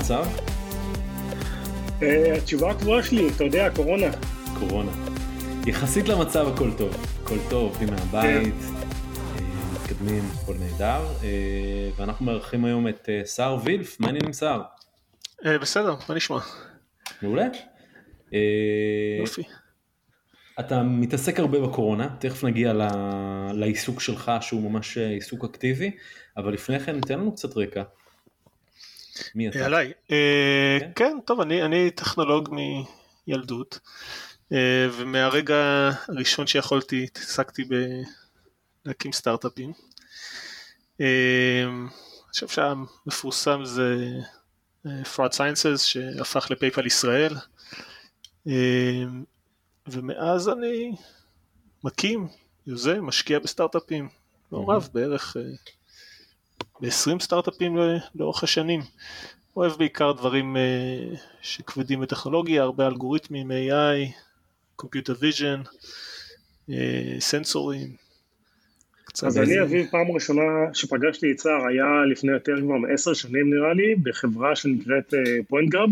המצב? 0.00 0.24
אה, 2.02 2.34
התשובה 2.36 2.70
הקבועה 2.70 3.02
שלי, 3.02 3.28
אתה 3.36 3.44
יודע, 3.44 3.68
קורונה. 3.76 4.06
קורונה. 4.58 4.90
יחסית 5.66 6.08
למצב 6.08 6.48
הכל 6.54 6.70
טוב. 6.78 6.94
הכל 7.22 7.38
טוב, 7.50 7.62
עובדים 7.70 7.88
מהבית, 7.90 8.54
אה, 8.64 9.40
מתקדמים, 9.74 10.22
הכל 10.42 10.54
נהדר. 10.58 11.06
אה, 11.22 11.90
ואנחנו 11.96 12.26
מארחים 12.26 12.64
היום 12.64 12.88
את 12.88 13.08
סער 13.24 13.58
וילף, 13.64 14.00
מה 14.00 14.06
העניינים 14.06 14.32
סער? 14.32 14.62
בסדר, 15.44 15.94
מה 16.08 16.14
נשמע? 16.14 16.38
מעולה. 17.22 17.46
יופי. 19.20 19.42
אתה 20.60 20.82
מתעסק 20.82 21.40
הרבה 21.40 21.60
בקורונה, 21.60 22.08
תכף 22.18 22.44
נגיע 22.44 22.72
ל- 22.72 22.88
לעיסוק 23.54 24.00
שלך 24.00 24.32
שהוא 24.40 24.70
ממש 24.70 24.98
עיסוק 24.98 25.44
אקטיבי, 25.44 25.90
אבל 26.36 26.52
לפני 26.52 26.80
כן 26.80 27.00
תן 27.00 27.18
לנו 27.18 27.32
קצת 27.32 27.56
רקע. 27.56 27.82
מי 29.34 29.46
אה, 29.46 29.50
אתה? 29.50 29.66
עליי. 29.66 29.92
אה, 30.10 30.78
כן. 30.80 30.90
כן, 30.96 31.18
טוב, 31.26 31.40
אני 31.40 31.90
טכנולוג 31.90 32.54
מילדות, 33.26 33.78
אה, 34.52 34.88
ומהרגע 34.92 35.90
הראשון 36.08 36.46
שיכולתי 36.46 37.04
התעסקתי 37.04 37.62
בלהקים 38.84 39.12
סטארט-אפים. 39.12 39.72
אה, 41.00 41.64
אני 41.64 41.88
חושב 42.32 42.48
שהמפורסם 42.48 43.64
זה 43.64 43.96
אה, 44.86 45.02
Fraud 45.16 45.32
Sciences 45.32 45.78
שהפך 45.78 46.50
לפייפל 46.50 46.86
ישראל, 46.86 47.34
אה, 48.46 49.02
ומאז 49.88 50.48
אני 50.48 50.92
מקים, 51.84 52.28
יוזם, 52.66 53.04
משקיע 53.06 53.38
בסטארט-אפים, 53.38 54.08
לא 54.52 54.58
Mhm. 54.58 54.70
רב, 54.70 54.88
בערך 54.92 55.36
אה, 55.36 55.42
ב-20 56.80 57.20
סטארט-אפים 57.20 57.76
ל- 57.76 57.96
לאורך 58.14 58.42
השנים. 58.44 58.80
אוהב 59.56 59.72
בעיקר 59.72 60.12
דברים 60.12 60.56
אה, 60.56 60.62
שכבדים 61.42 62.00
בטכנולוגיה, 62.00 62.62
הרבה 62.62 62.86
אלגוריתמים, 62.86 63.50
AI, 63.50 64.10
Computer 64.82 65.14
Vision, 65.22 65.68
אה, 66.70 66.76
סנסורים. 67.20 67.88
אז 69.22 69.38
אני 69.38 69.62
אביב 69.62 69.86
פעם 69.90 70.10
ראשונה 70.10 70.42
שפגשתי 70.74 71.32
את 71.32 71.38
סער 71.40 71.66
היה 71.68 71.86
לפני 72.12 72.32
יותר 72.32 72.52
כבר 72.60 72.76
מעשר 72.76 73.14
שנים 73.14 73.54
נראה 73.54 73.74
לי, 73.74 73.94
בחברה 73.94 74.56
שנקראת 74.56 75.14
פוינט 75.48 75.70
גאב. 75.70 75.88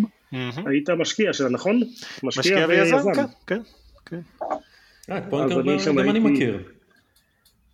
היית 0.66 0.90
משקיע 0.90 1.32
שלה, 1.32 1.48
נכון? 1.48 1.80
משקיע 2.22 2.66
ויזם, 2.68 2.96
כן, 3.14 3.24
כן, 3.46 3.60
כן. 4.06 4.20
אה, 5.10 5.20
PointGrab 5.30 5.94
גם 5.96 6.10
אני 6.10 6.18
מכיר. 6.18 6.62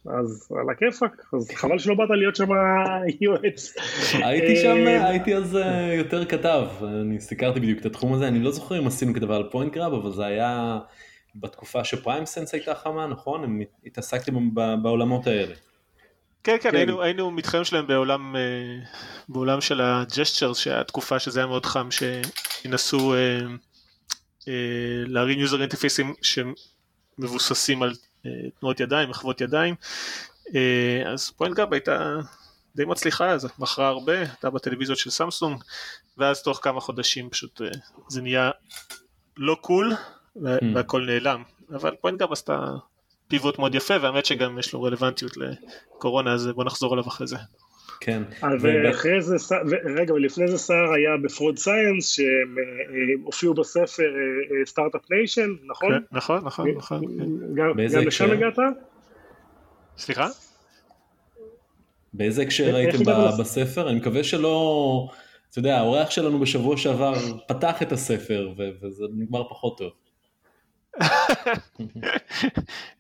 אז 0.06 0.48
על 0.60 0.70
הכיפאק, 0.70 1.24
אז 1.34 1.50
חבל 1.54 1.78
שלא 1.78 1.94
באת 1.94 2.08
להיות 2.10 2.36
שם 2.36 2.48
יועץ. 3.20 3.74
הייתי 4.12 4.56
שם, 4.56 4.86
אה, 4.86 5.08
הייתי 5.08 5.36
אז 5.36 5.56
אה, 5.56 5.94
יותר 5.94 6.24
כתב, 6.24 6.66
אני 6.82 7.20
סיקרתי 7.20 7.60
בדיוק 7.60 7.80
את 7.80 7.86
התחום 7.86 8.12
הזה, 8.12 8.28
אני 8.28 8.38
לא 8.38 8.50
זוכר 8.50 8.78
אם 8.78 8.86
עשינו 8.86 9.14
כתבה 9.14 9.36
על 9.36 9.48
PointGrab, 9.50 9.92
אבל 9.94 10.10
זה 10.10 10.24
היה 10.24 10.78
בתקופה 11.34 11.84
ש 11.84 12.26
PrimeSense 12.26 12.54
הייתה 12.54 12.74
חמה, 12.74 13.06
נכון? 13.06 13.44
הם 13.44 13.62
התעסקתם 13.86 14.54
ב- 14.54 14.74
בעולמות 14.82 15.26
האלה. 15.26 15.54
כן, 16.44 16.56
כן, 16.62 16.70
כן. 16.70 16.76
היינו, 16.76 17.02
היינו 17.02 17.30
מתחרים 17.30 17.64
שלהם 17.64 17.86
בעולם, 17.86 18.36
אה, 18.36 18.40
בעולם 19.28 19.60
של 19.60 19.80
ה 19.80 19.88
gestures, 19.88 20.58
שהיה 20.58 20.84
תקופה 20.84 21.18
שזה 21.18 21.40
היה 21.40 21.46
מאוד 21.46 21.66
חם, 21.66 21.88
שינסו 21.90 23.14
אה, 23.14 23.38
אה, 24.48 24.52
להרים 25.06 25.38
user 25.38 25.60
interface 25.60 26.05
ים 26.05 26.14
שמבוססים 26.22 27.82
על 27.82 27.94
תנועות 28.60 28.80
ידיים, 28.80 29.10
מחוות 29.10 29.40
ידיים. 29.40 29.74
אה, 30.54 31.02
אז 31.12 31.30
PointGrab 31.30 31.72
הייתה 31.72 32.16
די 32.76 32.84
מצליחה, 32.84 33.30
אז 33.30 33.48
מכרה 33.58 33.88
הרבה, 33.88 34.18
הייתה 34.18 34.50
בטלוויזיות 34.50 34.98
של 34.98 35.10
סמסונג, 35.10 35.62
ואז 36.18 36.42
תוך 36.42 36.58
כמה 36.62 36.80
חודשים 36.80 37.30
פשוט 37.30 37.62
אה, 37.62 37.68
זה 38.08 38.22
נהיה 38.22 38.50
לא 39.36 39.56
cool, 39.60 39.94
המ. 40.36 40.64
והכל 40.74 41.04
נעלם. 41.06 41.42
אבל 41.74 41.94
PointGrab 42.00 42.32
עשתה 42.32 42.70
pivot 43.28 43.58
מאוד 43.58 43.74
יפה, 43.74 43.94
והאמת 44.02 44.26
שגם 44.26 44.58
יש 44.58 44.72
לו 44.72 44.82
רלוונטיות 44.82 45.32
לקורונה, 45.36 46.32
אז 46.32 46.46
בוא 46.46 46.64
נחזור 46.64 46.94
אליו 46.94 47.08
אחרי 47.08 47.26
זה. 47.26 47.36
כן. 48.04 48.22
אז 48.42 48.64
ו- 48.64 48.90
אחרי 48.90 49.22
זה, 49.22 49.36
רגע, 49.96 50.14
ולפני 50.14 50.48
זה 50.48 50.58
סער 50.58 50.92
היה 50.92 51.10
ב 51.22 51.28
Fraud 51.28 51.58
Sciences, 51.58 52.08
שהם 52.08 52.26
אה, 52.58 52.62
אה, 52.62 53.14
הופיעו 53.24 53.54
בספר 53.54 54.12
Start-Up 54.66 55.10
Nation, 55.10 55.50
נכון? 55.66 55.92
כן, 55.92 55.98
נכון, 56.12 56.44
נכון, 56.44 56.70
נכון. 56.76 57.02
כן. 57.18 57.54
גם 57.54 58.06
לשם? 58.06 58.30
הגעת? 58.30 58.58
סליחה? 59.98 60.28
באיזה 62.12 62.42
הקשר 62.42 62.76
הייתם 62.76 62.98
בספר? 63.38 63.88
אני 63.88 63.98
מקווה 63.98 64.24
שלא, 64.24 65.08
אתה 65.50 65.58
יודע, 65.58 65.78
האורח 65.78 66.10
שלנו 66.10 66.38
בשבוע 66.38 66.76
שעבר 66.76 67.14
פתח 67.48 67.82
את 67.82 67.92
הספר 67.92 68.52
ו- 68.58 68.70
וזה 68.82 69.04
נגמר 69.16 69.48
פחות 69.48 69.78
טוב. 69.78 69.92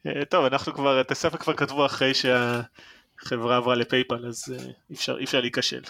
אה, 0.06 0.24
טוב, 0.28 0.44
אנחנו 0.44 0.72
כבר, 0.72 1.00
את 1.00 1.10
הספר 1.10 1.36
כבר 1.36 1.54
כתבו 1.54 1.86
אחרי 1.86 2.12
שהחברה 3.24 3.56
עברה 3.56 3.74
ל 3.74 3.81
PayPal, 3.81 4.26
אז 4.26 4.54
אה, 4.58 4.64
אי 4.90 4.94
אפשר- 4.94 5.18
אי 5.18 5.24
אפשר 5.24 5.40
להיכשל. 5.40 5.80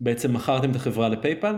בעצם 0.00 0.32
מכרתם 0.32 0.70
את 0.70 0.76
החברה 0.76 1.08
ל 1.08 1.14
PayPal? 1.14 1.54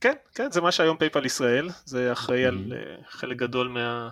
כן, 0.00 0.12
כן, 0.34 0.50
זה 0.50 0.60
מה 0.60 0.72
שהיום 0.72 0.96
PayPal 0.96 1.26
ישראל, 1.26 1.68
זה 1.84 2.12
אחראי 2.12 2.46
על. 2.46 2.72
אה, 2.76 2.94
חלק 3.08 3.36
גדול 3.36 3.68
מה... 3.68 4.10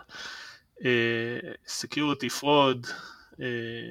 אה, 0.85 1.39
security, 1.67 2.41
fraud, 2.43 2.89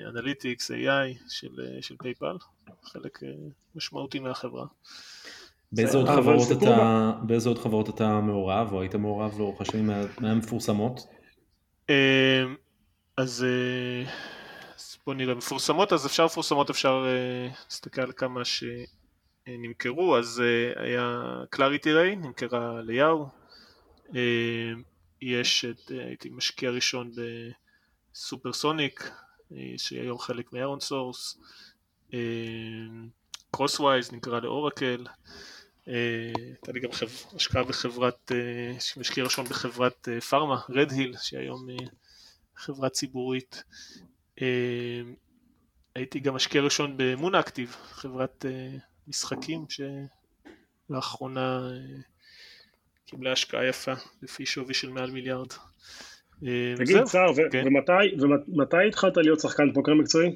analytics, 0.10 0.72
AI 0.72 1.18
של, 1.30 1.48
אה, 1.60 1.82
של 1.82 1.96
PayPal, 2.04 2.36
חלק 2.84 3.24
אה, 3.24 3.30
משמעותי 3.76 4.20
מהחברה. 4.20 4.66
באיזה 5.72 5.98
עוד 5.98 6.08
חברות 6.10 6.52
אתה, 6.52 7.12
באיזה 7.24 7.50
עוד 7.50 7.58
חברות 7.60 7.90
אתה 7.90 8.20
מעורב, 8.22 8.72
או 8.74 8.82
היית 8.82 8.96
מעורב 8.96 9.38
לאורך 9.38 9.62
השנים 9.62 9.88
מה- 9.88 10.02
מהמפורסמות? 10.20 11.00
אה, 11.90 12.44
אז 13.18 13.46
אה, 13.48 14.12
אז 14.12 14.16
בוא 15.08 15.16
נראה, 15.16 15.36
מפורסמות, 15.36 15.94
אז 15.94 16.06
אפשר 16.06 16.26
מפורסמות, 16.26 16.70
אפשר 16.70 17.06
אה, 17.08 17.54
להסתכל 17.66 18.02
על 18.02 18.12
כמה 18.12 18.42
שנמכרו, 18.46 20.18
אז 20.18 20.42
אה, 20.46 20.84
היה 20.84 21.22
ClarityRay, 21.50 22.16
נמכרה 22.16 22.82
ליאו, 22.82 23.28
אה, 24.16 24.72
יש 25.22 25.66
את, 25.66 25.92
אה, 25.92 26.06
הייתי 26.06 26.30
משקיע 26.30 26.72
ראשון 26.72 27.12
ב 28.14 28.22
Supersonic, 28.22 29.12
אה, 29.52 29.74
שהיום 29.78 30.20
חלק 30.20 30.54
מ 30.54 30.80
ironSource, 30.80 31.38
CrossWise 33.52 34.12
נמכרה 34.12 34.40
ל 34.40 34.48
Oracle, 34.48 35.06
אה, 35.88 35.94
הייתה 36.36 36.72
לי 36.72 36.80
גם 36.80 36.90
השקעה 37.36 37.64
בחברת, 37.64 38.32
אה, 38.32 38.78
משקיע 38.98 39.24
ראשון 39.24 39.46
בחברת 39.46 40.08
אה, 40.12 40.22
פארמה, 40.22 40.62
רד 40.70 40.92
היל, 40.92 41.16
שהיום 41.22 41.70
אה, 41.70 41.76
חברה 42.56 42.90
ציבורית. 42.90 43.64
אה, 44.42 45.02
הייתי 45.96 46.20
גם 46.20 46.36
משקיע 46.36 46.62
ראשון 46.62 46.94
במונה 46.98 47.40
אקטיב, 47.40 47.76
חברת 47.92 48.46
אה, 48.50 48.70
משחקים 49.08 49.66
שלאחרונה 50.90 51.70
אה, 51.72 52.02
קיבלה 53.06 53.32
השקעה 53.32 53.66
יפה 53.68 53.94
לפי 54.22 54.46
שווי 54.46 54.74
של 54.74 54.90
מעל 54.90 55.12
מיליארד. 55.12 55.48
אה, 56.48 56.74
תגיד, 56.78 56.98
ו- 57.36 57.52
כן. 57.52 57.64
ומתי- 57.68 58.16
ומתי 58.48 58.88
התחלת 58.88 59.18
להיות 59.18 59.40
שחקן 59.40 59.74
פוקר 59.74 59.94
מקצועי? 59.94 60.36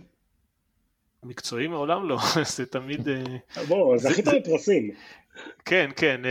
מקצועי 1.23 1.67
מעולם 1.67 2.09
לא, 2.09 2.17
זה 2.55 2.65
תמיד... 2.65 3.07
אה, 3.09 3.23
בוא, 3.67 3.97
זה- 3.97 4.09
זכית 4.09 4.25
זה- 4.25 4.31
בפרסים. 4.39 4.91
כן, 5.65 5.89
כן, 5.95 6.21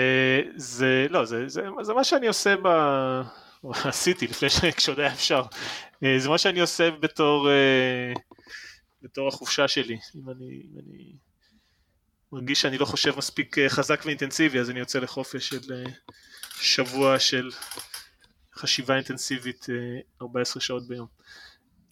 זה, 0.56 1.06
לא, 1.11 1.25
זה, 1.25 1.49
זה, 1.49 1.62
זה 1.82 1.94
מה 1.94 2.05
שאני 2.05 2.26
עושה 2.28 2.55
ב... 2.62 2.69
או 3.64 3.72
עשיתי 3.84 4.26
לפני 4.26 4.50
ש... 4.50 4.64
כשעוד 4.76 5.00
היה 5.00 5.12
אפשר. 5.12 5.42
אה, 6.04 6.18
זה 6.18 6.28
מה 6.28 6.38
שאני 6.38 6.60
עושה 6.60 6.90
בתור, 6.90 7.50
אה, 7.50 8.12
בתור 9.02 9.28
החופשה 9.28 9.68
שלי. 9.68 9.98
אם 10.16 10.30
אני, 10.30 10.62
אם 10.64 10.78
אני 10.78 11.12
מרגיש 12.32 12.60
שאני 12.60 12.78
לא 12.78 12.84
חושב 12.84 13.18
מספיק 13.18 13.58
אה, 13.58 13.68
חזק 13.68 14.02
ואינטנסיבי, 14.04 14.58
אז 14.58 14.70
אני 14.70 14.78
יוצא 14.78 14.98
לחופש 14.98 15.48
של 15.48 15.84
שבוע 16.60 17.18
של 17.18 17.50
חשיבה 18.54 18.94
אינטנסיבית 18.94 19.66
אה, 19.70 20.00
14 20.22 20.60
שעות 20.60 20.88
ביום. 20.88 21.06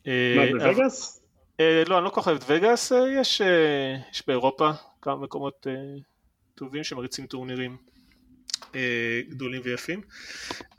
מה, 0.07 0.13
אבל- 0.51 0.59
בווגאס? 0.59 1.21
אה, 1.61 1.83
לא, 1.87 1.97
אני 1.99 2.05
לא 2.05 2.11
כל 2.11 2.21
כך 2.21 2.29
אוהב 2.29 2.39
את 2.39 2.45
וגאס, 2.49 2.93
יש, 3.21 3.41
יש 4.13 4.23
באירופה 4.27 4.71
כמה 5.03 5.17
מקומות 5.17 5.67
טובים 6.55 6.85
שמריצים 6.85 7.27
טורנירים 7.27 7.77
אה, 8.75 8.81
גדולים 9.29 9.61
ויפים, 9.65 10.01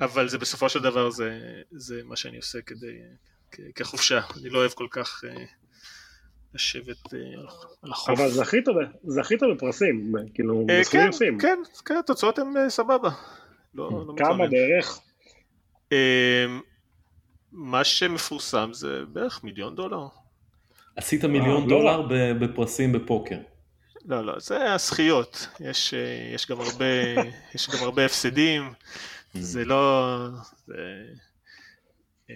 אבל 0.01 0.29
זה 0.29 0.37
בסופו 0.37 0.69
של 0.69 0.79
דבר 0.79 1.09
זה, 1.09 1.39
זה 1.71 2.01
מה 2.05 2.15
שאני 2.15 2.37
עושה 2.37 2.61
כדי, 2.61 2.97
כ- 3.51 3.59
כחופשה, 3.75 4.19
אני 4.41 4.49
לא 4.49 4.57
אוהב 4.59 4.71
כל 4.71 4.87
כך 4.91 5.23
אה, 5.27 5.43
לשבת 6.53 7.13
אה, 7.13 7.19
על 7.83 7.91
החוף. 7.91 8.19
אבל 8.19 8.29
זכית 8.29 8.65
זכית 9.03 9.39
בפרסים, 9.55 10.13
כאילו, 10.33 10.65
אה, 10.69 10.79
בסכומים 10.79 11.05
כן, 11.07 11.13
יפים. 11.15 11.39
כן, 11.39 11.59
כן, 11.85 11.95
התוצאות 11.97 12.39
הן 12.39 12.57
אה, 12.57 12.69
סבבה. 12.69 13.09
לא, 13.75 13.89
לא 14.07 14.13
כמה 14.17 14.29
מתלונן. 14.33 14.49
בערך? 14.51 14.99
אה, 15.91 16.45
מה 17.51 17.83
שמפורסם 17.83 18.69
זה 18.73 19.01
בערך 19.13 19.43
מיליון 19.43 19.75
דולר. 19.75 20.07
עשית 20.95 21.25
מיליון 21.25 21.63
לא 21.63 21.69
דולר 21.69 22.01
ב- 22.01 22.43
בפרסים 22.45 22.91
בפוקר. 22.91 23.37
לא, 24.05 24.25
לא, 24.25 24.39
זה 24.39 24.73
הזכיות, 24.73 25.47
יש, 25.59 25.93
אה, 25.93 26.31
יש, 26.33 26.51
גם 26.51 26.61
הרבה, 26.61 26.85
יש 27.55 27.69
גם 27.69 27.83
הרבה 27.83 28.05
הפסדים, 28.05 28.73
זה 29.33 29.65
לא... 29.65 30.15
זה, 30.67 30.73
אה, 32.29 32.35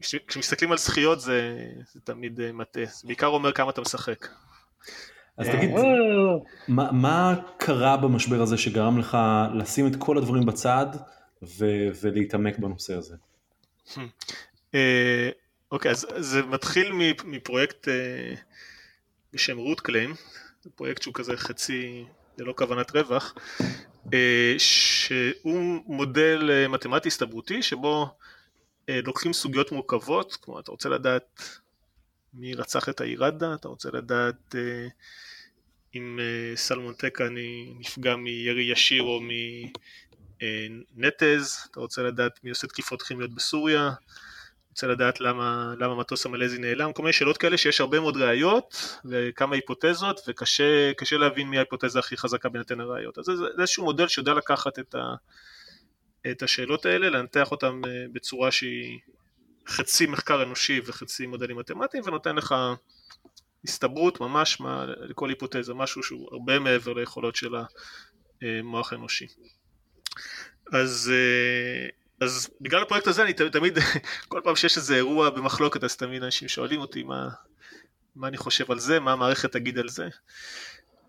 כשמסתכלים 0.00 0.72
על 0.72 0.78
זכיות 0.78 1.20
זה, 1.20 1.66
זה 1.92 2.00
תמיד 2.00 2.40
אה, 2.40 2.52
מטעה, 2.52 2.84
זה 2.84 3.06
בעיקר 3.06 3.26
אומר 3.26 3.52
כמה 3.52 3.70
אתה 3.70 3.80
משחק. 3.80 4.28
אז 5.36 5.46
תגיד, 5.48 5.70
מה, 6.68 6.92
מה 6.92 7.34
קרה 7.56 7.96
במשבר 7.96 8.42
הזה 8.42 8.58
שגרם 8.58 8.98
לך 8.98 9.18
לשים 9.54 9.86
את 9.86 9.96
כל 9.98 10.18
הדברים 10.18 10.46
בצד 10.46 10.86
ו- 11.42 11.88
ולהתעמק 12.02 12.58
בנושא 12.58 12.94
הזה? 12.94 13.16
אוקיי, 15.72 15.90
אז 15.90 16.06
זה 16.16 16.42
מתחיל 16.42 16.92
מפרויקט 17.24 17.88
בשם 19.32 19.58
רות 19.58 19.80
קליים, 19.80 20.14
זה 20.14 20.47
פרויקט 20.74 21.02
שהוא 21.02 21.14
כזה 21.14 21.36
חצי 21.36 22.04
ללא 22.38 22.54
כוונת 22.56 22.96
רווח, 22.96 23.34
אה, 24.14 24.54
שהוא 24.58 25.82
מודל 25.86 26.50
אה, 26.52 26.68
מתמטי 26.68 27.08
הסתברותי 27.08 27.62
שבו 27.62 28.16
אה, 28.88 29.00
לוקחים 29.04 29.32
סוגיות 29.32 29.72
מורכבות, 29.72 30.36
כמו 30.42 30.60
אתה 30.60 30.70
רוצה 30.70 30.88
לדעת 30.88 31.42
מי 32.34 32.54
רצח 32.54 32.88
את 32.88 33.00
האיראדה, 33.00 33.54
אתה 33.54 33.68
רוצה 33.68 33.88
לדעת 33.92 34.54
אם 35.94 36.18
סלמון 36.54 36.94
טקה 36.94 37.24
נפגע 37.78 38.16
מירי 38.16 38.72
ישיר 38.72 39.02
או 39.02 39.20
מנטז, 40.94 41.68
אתה 41.70 41.80
רוצה 41.80 42.02
לדעת 42.02 42.44
מי 42.44 42.50
עושה 42.50 42.66
תקיפות 42.66 43.02
כימיות 43.02 43.34
בסוריה, 43.34 43.90
רוצה 44.78 44.86
לדעת 44.86 45.20
למה, 45.20 45.74
למה 45.78 45.92
המטוס 45.92 46.26
המלזי 46.26 46.58
נעלם, 46.58 46.92
כל 46.92 47.02
מיני 47.02 47.12
שאלות 47.12 47.36
כאלה 47.38 47.58
שיש 47.58 47.80
הרבה 47.80 48.00
מאוד 48.00 48.16
ראיות 48.16 48.98
וכמה 49.04 49.54
היפותזות 49.54 50.20
וקשה 50.28 51.16
להבין 51.18 51.48
מי 51.48 51.56
ההיפותזה 51.56 51.98
הכי 51.98 52.16
חזקה 52.16 52.48
בהינתן 52.48 52.80
הראיות. 52.80 53.18
אז 53.18 53.24
זה, 53.24 53.36
זה 53.36 53.44
איזשהו 53.58 53.84
מודל 53.84 54.08
שיודע 54.08 54.34
לקחת 54.34 54.78
את, 54.78 54.94
ה, 54.94 55.14
את 56.30 56.42
השאלות 56.42 56.86
האלה, 56.86 57.10
לנתח 57.10 57.50
אותן 57.50 57.80
אה, 57.86 58.04
בצורה 58.12 58.50
שהיא 58.50 58.98
חצי 59.68 60.06
מחקר 60.06 60.42
אנושי 60.42 60.80
וחצי 60.86 61.26
מודלים 61.26 61.56
מתמטיים 61.56 62.02
ונותן 62.06 62.36
לך 62.36 62.54
הסתברות 63.64 64.20
ממש 64.20 64.60
מה, 64.60 64.86
לכל 64.86 65.28
היפותזה, 65.28 65.74
משהו 65.74 66.02
שהוא 66.02 66.28
הרבה 66.32 66.58
מעבר 66.58 66.92
ליכולות 66.92 67.36
של 67.36 67.54
המוח 68.42 68.92
האנושי. 68.92 69.26
אז 70.72 71.12
אה, 71.14 71.88
אז 72.20 72.50
בגלל 72.60 72.82
הפרויקט 72.82 73.06
הזה 73.06 73.22
אני 73.22 73.32
תמיד, 73.32 73.78
כל 74.28 74.40
פעם 74.44 74.56
שיש 74.56 74.76
איזה 74.76 74.96
אירוע 74.96 75.30
במחלוקת 75.30 75.84
אז 75.84 75.96
תמיד 75.96 76.22
אנשים 76.22 76.48
שואלים 76.48 76.80
אותי 76.80 77.02
מה, 77.02 77.28
מה 78.16 78.28
אני 78.28 78.36
חושב 78.36 78.70
על 78.70 78.78
זה, 78.78 79.00
מה 79.00 79.12
המערכת 79.12 79.52
תגיד 79.52 79.78
על 79.78 79.88
זה. 79.88 80.08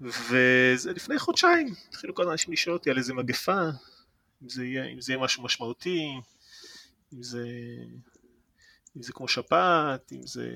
וזה 0.01 0.93
לפני 0.93 1.19
חודשיים, 1.19 1.73
התחילו 1.89 2.15
כל 2.15 2.29
האנשים 2.29 2.53
לשאול 2.53 2.75
אותי 2.75 2.89
על 2.89 2.97
איזה 2.97 3.13
מגפה, 3.13 3.61
אם 4.43 4.49
זה 4.49 4.65
יהיה, 4.65 4.85
אם 4.85 5.01
זה 5.01 5.11
יהיה 5.13 5.23
משהו 5.23 5.43
משמעותי, 5.43 6.07
אם 7.13 7.23
זה, 7.23 7.45
אם 8.97 9.03
זה 9.03 9.13
כמו 9.13 9.27
שפעת, 9.27 10.11
אם 10.11 10.27
זה, 10.27 10.49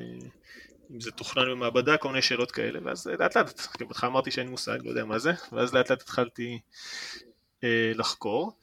אם 0.91 1.01
זה 1.01 1.11
תוכנן 1.11 1.51
במעבדה, 1.51 1.97
כל 1.97 2.07
מיני 2.07 2.21
שאלות 2.21 2.51
כאלה, 2.51 2.79
ואז 2.83 3.07
לאט 3.07 3.37
לאט, 3.37 3.59
כי 3.77 3.85
בהתחלה 3.85 4.09
אמרתי 4.09 4.31
שאין 4.31 4.47
מושג, 4.47 4.77
לא 4.83 4.89
יודע 4.89 5.05
מה 5.05 5.19
זה, 5.19 5.31
ואז 5.51 5.73
לאט 5.73 5.89
לאט 5.89 6.01
התחלתי 6.01 6.59
אה, 7.63 7.91
לחקור. 7.95 8.57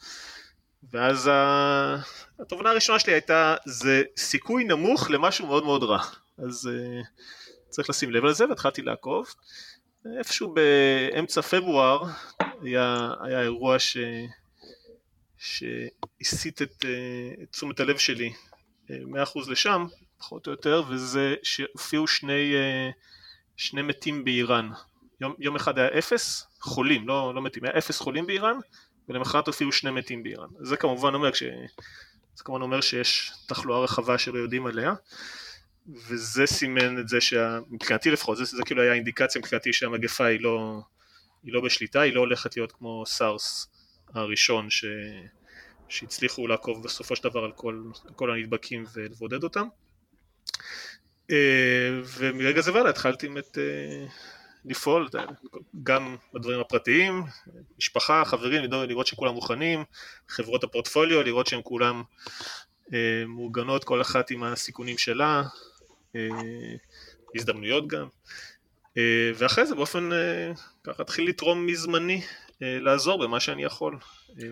ואז 0.93 1.31
התובנה 2.41 2.71
הראשונה 2.71 2.99
שלי 2.99 3.13
הייתה, 3.13 3.57
זה 3.67 4.03
סיכוי 4.17 4.65
נמוך 4.65 5.11
למשהו 5.11 5.47
מאוד 5.47 5.65
מאוד 5.65 5.83
רע. 5.83 6.03
אז 6.39 6.71
uh, 6.73 7.07
צריך 7.69 7.91
לשים 7.91 8.11
לב 8.11 8.25
לזה, 8.25 8.49
והתחלתי 8.49 8.83
לעקוב. 8.83 9.27
איפשהו 10.19 10.55
באמצע 10.55 11.43
פברואר 11.43 12.03
היה, 12.63 13.11
היה 13.21 13.41
אירוע 13.43 13.79
ש... 13.79 13.97
שהסיט 15.39 16.63
את, 16.63 16.85
uh, 16.85 17.43
את 17.43 17.51
תשומת 17.51 17.81
הלב 17.81 17.99
שלי 17.99 18.33
uh, 18.33 18.93
מאה 19.07 19.23
אחוז 19.23 19.51
לשם, 19.51 19.87
פחות 20.19 20.47
או 20.47 20.53
יותר, 20.53 20.83
וזה 20.89 21.35
שהופיעו 21.43 22.07
שני, 22.07 22.55
שני 23.57 23.83
מתים 23.83 24.25
באיראן. 24.25 24.71
יום, 25.21 25.35
יום 25.39 25.57
אחד 25.57 25.79
היה 25.79 25.89
אפס 25.99 26.47
חולים, 26.61 27.09
לא, 27.09 27.35
לא 27.35 27.43
מתים, 27.43 27.65
היה 27.65 27.79
אפס 27.79 28.01
חולים 28.01 28.27
באיראן, 28.27 28.57
ולמחרת 29.11 29.47
הופיעו 29.47 29.73
שני 29.73 29.91
מתים 29.91 30.23
באיראן. 30.23 30.49
זה 30.61 30.77
כמובן 30.77 31.15
אומר, 31.15 31.33
כש... 31.33 31.43
זה 32.35 32.45
כמובן 32.45 32.63
אומר 32.63 32.81
שיש 32.81 33.33
תחלואה 33.47 33.81
רחבה 33.81 34.19
שלא 34.19 34.39
יודעים 34.39 34.67
עליה, 34.67 34.95
וזה 36.09 36.47
סימן 36.47 36.99
את 36.99 37.09
זה 37.09 37.21
שמבחינתי 37.21 38.11
לפחות, 38.11 38.37
זה, 38.37 38.45
זה 38.45 38.63
כאילו 38.65 38.83
היה 38.83 38.93
אינדיקציה 38.93 39.39
מבחינתי 39.39 39.73
שהמגפה 39.73 40.25
היא 40.25 40.41
לא, 40.41 40.81
היא 41.43 41.53
לא 41.53 41.61
בשליטה, 41.61 42.01
היא 42.01 42.15
לא 42.15 42.21
הולכת 42.21 42.57
להיות 42.57 42.73
כמו 42.73 43.07
סארס 43.07 43.69
הראשון 44.15 44.71
ש... 44.71 44.85
שהצליחו 45.89 46.47
לעקוב 46.47 46.83
בסופו 46.83 47.17
של 47.17 47.29
דבר 47.29 47.45
על 47.45 47.53
כל, 47.53 47.83
כל 48.17 48.31
הנדבקים 48.31 48.85
ולבודד 48.95 49.43
אותם. 49.43 49.67
אה, 51.31 52.01
ומרגע 52.19 52.61
זה 52.61 52.73
והלאה 52.73 52.91
התחלתי 52.91 53.27
עם 53.27 53.39
את 53.39 53.59
אה, 53.59 54.07
לפעול, 54.65 55.09
גם 55.83 56.17
בדברים 56.35 56.61
הפרטיים, 56.61 57.23
משפחה, 57.79 58.23
חברים, 58.25 58.63
לראות 58.73 59.07
שכולם 59.07 59.35
מוכנים, 59.35 59.85
חברות 60.29 60.65
הפורטפוליו, 60.65 61.23
לראות 61.23 61.47
שהן 61.47 61.61
כולם 61.65 62.03
אה, 62.95 63.25
מאורגנות, 63.27 63.85
כל 63.85 64.01
אחת 64.01 64.31
עם 64.31 64.43
הסיכונים 64.43 64.99
שלה, 64.99 65.43
אה, 66.17 66.29
הזדמנויות 67.37 67.87
גם, 67.87 68.07
אה, 68.97 69.33
ואחרי 69.35 69.67
זה 69.67 69.75
באופן, 69.75 70.13
אה, 70.13 70.53
ככה 70.85 71.03
התחיל 71.03 71.29
לתרום 71.29 71.67
מזמני, 71.67 72.23
אה, 72.63 72.79
לעזור 72.81 73.25
במה 73.25 73.41
שאני 73.41 73.65
יכול. 73.65 73.99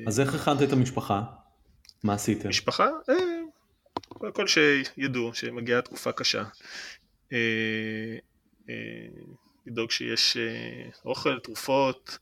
אז 0.07 0.21
איך 0.21 0.35
הכנת 0.35 0.63
את 0.63 0.73
המשפחה? 0.73 1.23
מה 2.05 2.15
עשיתם? 2.15 2.49
משפחה? 2.49 2.89
אה, 3.09 3.15
קודם 4.09 4.33
כל 4.33 4.47
שידעו 4.47 5.35
שמגיעה 5.35 5.83
תקופה 5.83 6.13
קשה. 6.13 6.45
אה, 7.33 7.39
אה, 8.71 8.75
לדאוג 9.69 9.91
שיש 9.91 10.37
אה, 10.37 10.91
אוכל, 11.05 11.39
תרופות, 11.39 12.19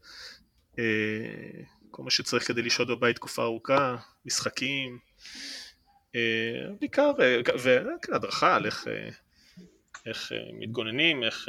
אה, 0.78 0.84
כל 1.90 2.02
מה 2.02 2.10
שצריך 2.10 2.49
כדי 2.49 2.62
לשהות 2.62 2.88
בבית 2.88 3.16
תקופה 3.16 3.42
ארוכה, 3.42 3.97
משחקים, 4.26 4.99
אה, 6.14 6.20
בעיקר, 6.80 7.11
והדרכה 7.62 8.56
על 8.56 8.66
איך, 8.66 8.87
איך 10.06 10.32
מתגוננים, 10.52 11.23
איך 11.23 11.49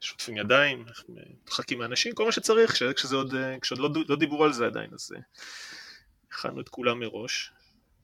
שוטפים 0.00 0.36
ידיים, 0.36 0.84
איך 0.88 1.04
מתרחקים 1.08 1.78
מאנשים, 1.78 2.14
כל 2.14 2.24
מה 2.24 2.32
שצריך, 2.32 2.82
כשזה 2.94 3.16
עוד, 3.16 3.34
כשעוד 3.60 3.80
לא, 3.80 4.04
לא 4.08 4.16
דיברו 4.16 4.44
על 4.44 4.52
זה 4.52 4.66
עדיין, 4.66 4.90
אז 4.92 5.10
הכנו 6.32 6.60
את 6.60 6.68
כולם 6.68 6.98
מראש, 6.98 7.52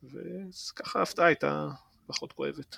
וככה 0.02 0.98
ההפתעה 0.98 1.26
הייתה 1.26 1.68
פחות 2.06 2.32
כואבת. 2.32 2.76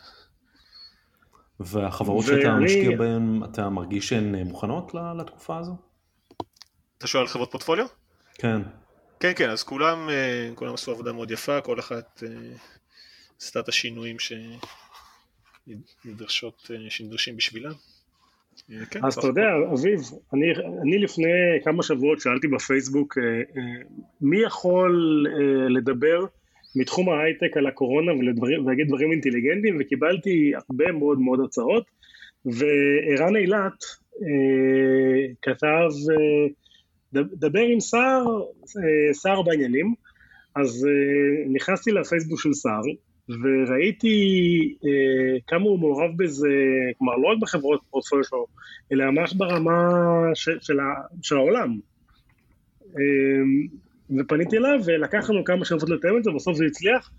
והחברות 1.67 2.25
ואני... 2.29 2.43
שאתה 2.43 2.55
משקיע 2.55 2.97
בהן, 2.97 3.41
אתה 3.45 3.69
מרגיש 3.69 4.09
שהן 4.09 4.35
אה, 4.35 4.45
מוכנות 4.45 4.95
לתקופה 5.19 5.59
הזו? 5.59 5.77
אתה 6.99 7.07
שואל 7.07 7.23
על 7.23 7.29
חברות 7.29 7.51
פורטפוליו? 7.51 7.87
כן. 8.35 8.63
כן, 9.21 9.33
כן, 9.37 9.51
אז 9.51 9.63
כולם, 9.63 10.09
אה, 10.11 10.51
כולם 10.55 10.75
עשו 10.75 10.91
עבודה 10.91 11.13
מאוד 11.13 11.31
יפה, 11.31 11.61
כל 11.61 11.79
אחת 11.79 12.23
אה, 12.27 12.29
עשתה 13.41 13.61
את 13.61 13.69
השינויים 13.69 14.17
שנדרשות, 16.05 16.71
שנדרשים 16.89 17.37
בשבילה. 17.37 17.71
כן, 18.91 19.05
אז 19.05 19.19
אתה 19.19 19.27
יודע, 19.27 19.43
אביב, 19.73 20.01
אני, 20.35 20.47
אני 20.83 20.99
לפני 20.99 21.29
כמה 21.65 21.83
שבועות 21.83 22.21
שאלתי 22.21 22.49
בפייסבוק 22.49 23.19
מי 24.21 24.43
יכול 24.43 25.27
לדבר 25.69 26.27
מתחום 26.77 27.09
ההייטק 27.09 27.57
על 27.57 27.67
הקורונה 27.67 28.13
ולהגיד 28.13 28.87
דברים 28.89 29.13
אינטליגנטיים 29.13 29.77
וקיבלתי 29.81 30.53
הרבה 30.55 30.93
מאוד 30.93 31.19
מאוד 31.21 31.41
הצעות 31.41 31.85
וערן 32.45 33.37
אילת 33.37 33.85
אה, 34.23 35.33
כתב 35.43 35.89
אה, 36.11 37.23
דבר 37.33 37.61
עם 37.61 37.81
שר, 37.81 38.25
אה, 38.77 39.15
שר 39.15 39.43
בעניינים 39.43 39.95
אז 40.55 40.87
אה, 40.89 41.53
נכנסתי 41.53 41.93
לפייסבוק 41.93 42.41
של 42.41 42.53
שר 42.53 42.81
וראיתי 43.29 44.19
אה, 44.85 45.41
כמה 45.47 45.65
הוא 45.65 45.79
מעורב 45.79 46.11
בזה, 46.17 46.49
כלומר 46.99 47.17
לא 47.17 47.29
רק 47.29 47.39
בחברות 47.41 47.81
פורטפוליו 47.91 48.25
שלו, 48.25 48.47
אלא 48.93 49.11
ממש 49.11 49.33
ברמה 49.33 49.91
של, 50.35 50.59
של, 50.61 50.77
של 51.23 51.37
העולם. 51.37 51.79
אה, 52.97 53.43
ופניתי 54.19 54.57
אליו 54.57 54.79
ולקח 54.85 55.31
לנו 55.31 55.45
כמה 55.45 55.65
שנות 55.65 55.83
לתאם 55.91 56.19
את 56.19 56.25
זה, 56.25 56.31
בסוף 56.31 56.57
זה 56.57 56.65
הצליח. 56.67 57.11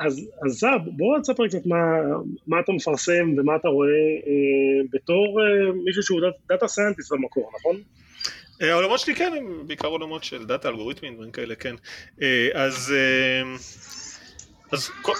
אז, 0.00 0.28
אז 0.46 0.58
סב, 0.58 0.78
בוא 0.86 1.18
תספר 1.18 1.48
קצת 1.48 1.66
מה, 1.66 1.76
מה 2.46 2.60
אתה 2.60 2.72
מפרסם 2.72 3.34
ומה 3.38 3.56
אתה 3.56 3.68
רואה 3.68 3.88
אה, 4.26 4.86
בתור 4.92 5.40
אה, 5.40 5.72
מישהו 5.84 6.02
שהוא 6.02 6.20
data 6.48 6.68
scientist 6.68 7.12
במקור, 7.12 7.50
נכון? 7.58 7.76
אה, 8.62 8.72
העולמות 8.72 9.00
שלי 9.00 9.14
כן 9.14 9.32
הם 9.36 9.66
בעיקר 9.66 9.88
עולמות 9.88 10.24
של 10.24 10.44
דאטה 10.44 10.68
אלגוריתמים 10.68 11.14
דברים 11.14 11.30
כאלה 11.30 11.54
כן 11.54 11.74
אה, 12.22 12.48
אז 12.54 12.94
אה, 12.96 13.56
אז 14.72 14.90
כל, 15.02 15.12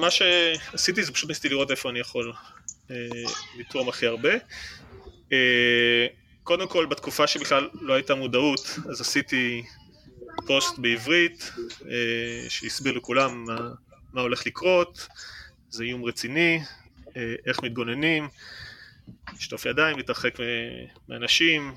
מה 0.00 0.10
שעשיתי 0.10 1.02
זה 1.02 1.12
פשוט 1.12 1.28
ניסיתי 1.28 1.48
לראות 1.48 1.70
איפה 1.70 1.90
אני 1.90 1.98
יכול 1.98 2.32
לתרום 3.58 3.88
הכי 3.88 4.06
הרבה 4.06 4.30
קודם 6.44 6.68
כל 6.68 6.86
בתקופה 6.86 7.26
שבכלל 7.26 7.68
לא 7.80 7.94
הייתה 7.94 8.14
מודעות 8.14 8.78
אז 8.90 9.00
עשיתי 9.00 9.62
פוסט 10.46 10.78
בעברית 10.78 11.52
שהסביר 12.48 12.92
לכולם 12.92 13.44
מה, 13.44 13.70
מה 14.12 14.20
הולך 14.20 14.46
לקרות, 14.46 15.08
זה 15.68 15.84
איום 15.84 16.04
רציני, 16.04 16.60
איך 17.46 17.62
מתגוננים, 17.62 18.28
לשטוף 19.36 19.66
ידיים, 19.66 19.96
להתרחק 19.96 20.34
מאנשים, 21.08 21.74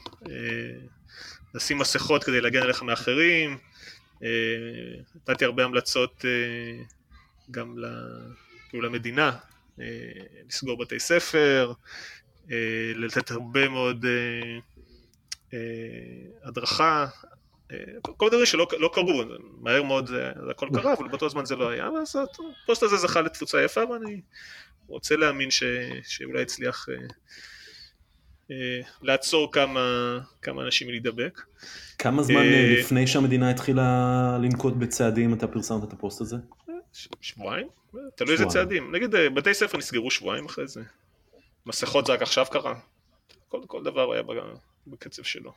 לשים 1.54 1.78
מסכות 1.78 2.24
כדי 2.24 2.42
להגן 2.42 2.62
עליך 2.62 2.84
מאחרים, 2.84 3.58
נתתי 5.16 5.46
הרבה 5.46 5.64
המלצות 5.64 6.26
גם 7.52 7.76
כאילו 8.70 8.84
למדינה, 8.84 9.32
לסגור 10.50 10.78
בתי 10.78 11.00
ספר, 11.00 11.74
לתת 12.96 13.32
הרבה 13.32 13.70
מאוד 13.70 14.06
הדרכה, 16.44 17.08
כל 18.02 18.30
דברים 18.30 18.46
שלא 18.46 18.68
לא 18.80 18.90
קרו, 18.94 19.24
מהר 19.62 19.84
מאוד 19.84 20.08
זה, 20.08 20.32
הכל 20.52 20.70
קרה, 20.74 20.94
אבל 20.94 21.08
באותו 21.08 21.30
זמן 21.30 21.46
זה 21.46 21.56
לא 21.56 21.70
היה, 21.70 21.90
אז 22.02 22.16
הפוסט 22.64 22.84
הזה 22.84 22.98
זכה 22.98 23.22
לתפוצה 23.22 23.64
יפה 23.64 23.82
ואני 23.86 24.22
רוצה 24.88 25.16
להאמין 25.16 25.52
ש, 25.52 25.64
שאולי 26.04 26.42
הצליח 26.42 26.88
אה, 26.90 26.96
אה, 28.52 28.82
לעצור 29.02 29.52
כמה, 29.52 30.18
כמה 30.42 30.62
אנשים 30.62 30.88
מלהידבק. 30.88 31.42
כמה 31.98 32.24
זמן 32.24 32.36
אה, 32.36 32.76
לפני 32.80 33.08
שהמדינה 33.08 33.50
התחילה 33.50 34.38
לנקוט 34.42 34.74
בצעדים 34.74 35.34
אתה 35.34 35.48
פרסמת 35.48 35.84
את 35.84 35.94
הפוסט 35.94 36.22
הזה? 36.22 36.36
שבועיים, 37.22 37.68
תלוי 38.16 38.34
איזה 38.34 38.46
צעדים, 38.46 38.96
נגיד 38.96 39.12
בתי 39.36 39.54
ספר 39.54 39.78
נסגרו 39.78 40.12
שבועיים 40.12 40.46
אחרי 40.46 40.68
זה, 40.68 40.82
מסכות 41.66 42.06
זה 42.06 42.14
רק 42.14 42.22
עכשיו 42.22 42.46
קרה, 42.52 42.76
כל, 43.48 43.60
כל 43.68 43.84
דבר 43.84 44.14
היה 44.14 44.22
בקצב 44.88 45.24
שלו. 45.24 45.52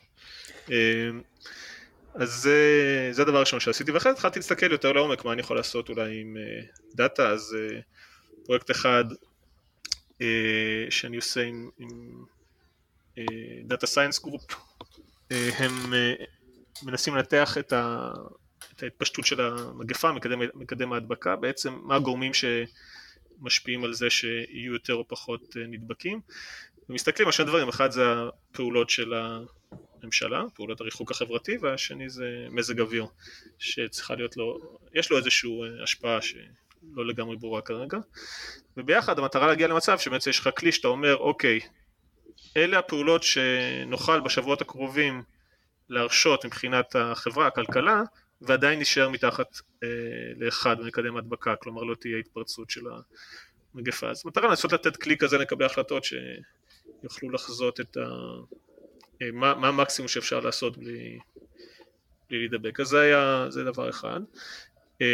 אז 2.20 2.34
זה, 2.34 3.08
זה 3.12 3.22
הדבר 3.22 3.36
הראשון 3.36 3.60
שעשיתי, 3.60 3.90
ואחרי 3.90 4.12
זה 4.12 4.16
התחלתי 4.16 4.38
להסתכל 4.38 4.72
יותר 4.72 4.92
לעומק 4.92 5.24
מה 5.24 5.32
אני 5.32 5.40
יכול 5.40 5.56
לעשות 5.56 5.88
אולי 5.88 6.20
עם 6.20 6.36
דאטה, 6.94 7.28
אז 7.28 7.56
פרויקט 8.44 8.70
אחד 8.70 9.04
אה, 10.22 10.86
שאני 10.90 11.16
עושה 11.16 11.42
עם, 11.42 11.70
Data 13.64 13.86
Science 13.86 14.22
Group, 14.22 14.54
הם 15.30 15.94
אה, 15.94 16.14
מנסים 16.82 17.14
לנתח 17.14 17.58
את, 17.58 17.72
ה, 17.72 18.12
את 18.76 18.82
ההתפשטות 18.82 19.26
של 19.26 19.40
המגפה, 19.40 20.12
מקדם, 20.12 20.40
מקדם 20.54 20.92
ההדבקה, 20.92 21.36
בעצם 21.36 21.78
מה 21.82 21.96
הגורמים 21.96 22.32
שמשפיעים 22.34 23.84
על 23.84 23.94
זה 23.94 24.10
שיהיו 24.10 24.72
יותר 24.72 24.94
או 24.94 25.08
פחות 25.08 25.56
אה, 25.56 25.66
נדבקים, 25.66 26.20
ומסתכלים 26.88 27.28
על 27.28 27.32
שני 27.32 27.46
דברים, 27.46 27.68
אחד 27.68 27.90
זה 27.90 28.02
הפעולות 28.50 28.90
של 28.90 29.14
הממשלה, 30.02 30.42
פעולות 30.54 30.80
הריחוק 30.80 31.10
החברתי, 31.10 31.56
והשני 31.60 32.08
זה 32.08 32.46
מזג 32.50 32.80
אוויר, 32.80 33.06
שצריכה 33.58 34.14
להיות 34.14 34.36
לו, 34.36 34.58
יש 34.94 35.10
לו 35.10 35.16
איזושהי 35.16 35.50
השפעה 35.82 36.22
ש... 36.22 36.34
לא 36.94 37.06
לגמרי 37.06 37.36
ברורה 37.36 37.62
כרגע, 37.62 37.98
וביחד 38.76 39.18
המטרה 39.18 39.46
להגיע 39.46 39.66
למצב 39.66 39.98
שבעצם 39.98 40.30
יש 40.30 40.40
לך 40.40 40.48
כלי 40.56 40.72
שאתה 40.72 40.88
אומר 40.88 41.16
אוקיי, 41.16 41.60
אלה 42.56 42.78
הפעולות 42.78 43.22
שנוכל 43.22 44.20
בשבועות 44.20 44.60
הקרובים 44.60 45.22
להרשות 45.88 46.46
מבחינת 46.46 46.96
החברה, 46.96 47.46
הכלכלה, 47.46 48.02
ועדיין 48.40 48.80
נשאר 48.80 49.08
מתחת 49.08 49.60
אה, 49.82 49.88
לאחד 50.36 50.76
במקדם 50.78 51.16
הדבקה, 51.16 51.56
כלומר 51.56 51.82
לא 51.82 51.94
תהיה 51.94 52.18
התפרצות 52.18 52.70
של 52.70 52.80
המגפה. 53.74 54.10
אז 54.10 54.26
מטרה 54.26 54.48
לנסות 54.48 54.72
לתת 54.72 54.96
כלי 54.96 55.16
כזה 55.16 55.38
לקבל 55.38 55.64
החלטות 55.64 56.04
שיוכלו 56.04 57.30
לחזות 57.30 57.80
את 57.80 57.96
ה... 57.96 58.00
אה, 59.22 59.30
מה, 59.32 59.54
מה 59.54 59.68
המקסימום 59.68 60.08
שאפשר 60.08 60.40
לעשות 60.40 60.78
בלי, 60.78 61.18
בלי 62.30 62.38
להידבק. 62.38 62.80
אז 62.80 62.86
זה 62.86 63.00
היה, 63.00 63.46
זה 63.48 63.64
דבר 63.64 63.90
אחד. 63.90 64.20
אה, 65.02 65.06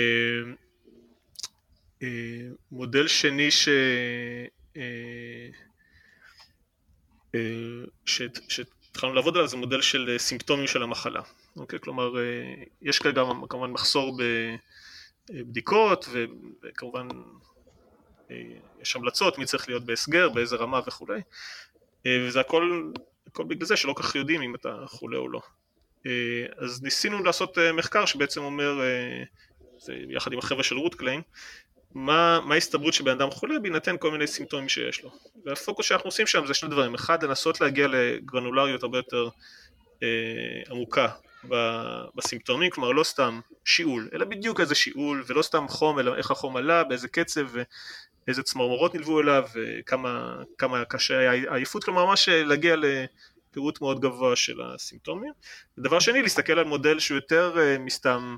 אה, 2.02 2.48
מודל 2.70 3.08
שני 3.08 3.50
ש... 3.50 3.68
אה, 4.76 5.48
שהתחלנו 8.48 9.14
לעבוד 9.14 9.36
עליו 9.36 9.48
זה 9.48 9.56
מודל 9.56 9.80
של 9.80 10.16
סימפטומים 10.18 10.66
של 10.66 10.82
המחלה, 10.82 11.20
אוקיי? 11.56 11.80
כלומר 11.80 12.12
יש 12.82 12.98
כרגע 12.98 13.22
כמובן 13.48 13.70
מחסור 13.70 14.18
בבדיקות 15.30 16.08
וכמובן 16.62 17.08
יש 18.80 18.96
המלצות 18.96 19.38
מי 19.38 19.44
צריך 19.44 19.68
להיות 19.68 19.84
בהסגר, 19.84 20.28
באיזה 20.28 20.56
רמה 20.56 20.80
וכולי 20.86 21.20
וזה 22.08 22.40
הכל, 22.40 22.90
הכל 23.34 23.44
בגלל 23.44 23.66
זה 23.66 23.76
שלא 23.76 23.94
כך 23.96 24.14
יודעים 24.14 24.42
אם 24.42 24.54
אתה 24.54 24.76
חולה 24.86 25.18
או 25.18 25.28
לא 25.28 25.40
אז 26.56 26.82
ניסינו 26.82 27.24
לעשות 27.24 27.58
מחקר 27.74 28.06
שבעצם 28.06 28.42
אומר, 28.42 28.80
זה 29.78 29.94
יחד 30.08 30.32
עם 30.32 30.38
החבר'ה 30.38 30.62
של 30.62 30.76
רות 30.76 30.94
קליין 30.94 31.22
מה, 31.94 32.40
מה 32.40 32.54
ההסתברות 32.54 32.94
שבן 32.94 33.10
אדם 33.10 33.30
חולה 33.30 33.58
בהינתן 33.58 33.96
כל 33.98 34.10
מיני 34.10 34.26
סימפטומים 34.26 34.68
שיש 34.68 35.02
לו. 35.02 35.10
והפוקוס 35.44 35.86
שאנחנו 35.86 36.08
עושים 36.08 36.26
שם 36.26 36.46
זה 36.46 36.54
שני 36.54 36.70
דברים, 36.70 36.94
אחד 36.94 37.22
לנסות 37.22 37.60
להגיע 37.60 37.86
לגרנולריות 37.88 38.82
הרבה 38.82 38.98
יותר 38.98 39.28
אה, 40.02 40.08
עמוקה 40.70 41.08
בסימפטומים, 42.14 42.70
כלומר 42.70 42.92
לא 42.92 43.04
סתם 43.04 43.40
שיעול, 43.64 44.08
אלא 44.12 44.24
בדיוק 44.24 44.60
איזה 44.60 44.74
שיעול, 44.74 45.24
ולא 45.26 45.42
סתם 45.42 45.68
חום, 45.68 45.98
אלא 45.98 46.14
איך 46.16 46.30
החום 46.30 46.56
עלה, 46.56 46.84
באיזה 46.84 47.08
קצב, 47.08 47.48
ואיזה 48.26 48.42
צמרמורות 48.42 48.94
נלוו 48.94 49.20
אליו, 49.20 49.44
וכמה 49.54 50.42
כמה 50.58 50.84
קשה 50.84 51.18
היה 51.18 51.50
העייפות, 51.50 51.84
כלומר 51.84 52.06
ממש 52.06 52.28
להגיע 52.28 52.76
לפירוט 52.76 53.80
מאוד 53.80 54.00
גבוה 54.00 54.36
של 54.36 54.60
הסימפטומים. 54.62 55.32
ודבר 55.78 56.00
שני, 56.00 56.22
להסתכל 56.22 56.58
על 56.58 56.64
מודל 56.64 56.98
שהוא 56.98 57.14
יותר 57.14 57.54
אה, 57.58 57.78
מסתם 57.78 58.36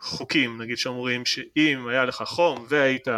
חוקים, 0.00 0.62
נגיד 0.62 0.78
שאומרים 0.78 1.26
שאם 1.26 1.88
היה 1.88 2.04
לך 2.04 2.22
חום 2.26 2.66
והיית 2.68 3.08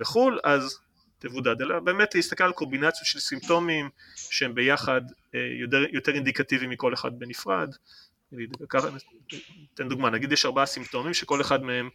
בחו"ל, 0.00 0.38
אז 0.44 0.78
תבודד, 1.18 1.62
אלא 1.62 1.80
באמת 1.80 2.14
להסתכל 2.14 2.44
על 2.44 2.52
קומבינציות 2.52 3.06
של 3.06 3.20
סימפטומים 3.20 3.90
שהם 4.16 4.54
ביחד 4.54 5.00
אה, 5.34 5.40
יותר, 5.60 5.84
יותר 5.92 6.14
אינדיקטיביים 6.14 6.70
מכל 6.70 6.94
אחד 6.94 7.18
בנפרד. 7.18 7.74
נגיד, 8.32 8.56
ככה, 8.68 8.88
ניתן 9.60 9.88
דוגמה, 9.88 10.10
נגיד 10.10 10.32
יש 10.32 10.44
ארבעה 10.44 10.66
סימפטומים 10.66 11.14
שכל 11.14 11.40
אחד 11.40 11.62
מהם 11.62 11.88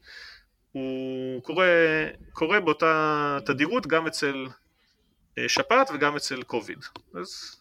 הוא 0.78 1.44
קורה, 1.44 1.68
קורה 2.32 2.60
באותה 2.60 3.38
תדירות 3.46 3.88
גם 3.88 4.08
אצל 4.08 4.48
אה, 5.38 5.50
שפעת 5.50 5.90
וגם 5.94 6.16
אצל 6.16 6.44
קוביד. 6.44 6.78
אז 7.14 7.56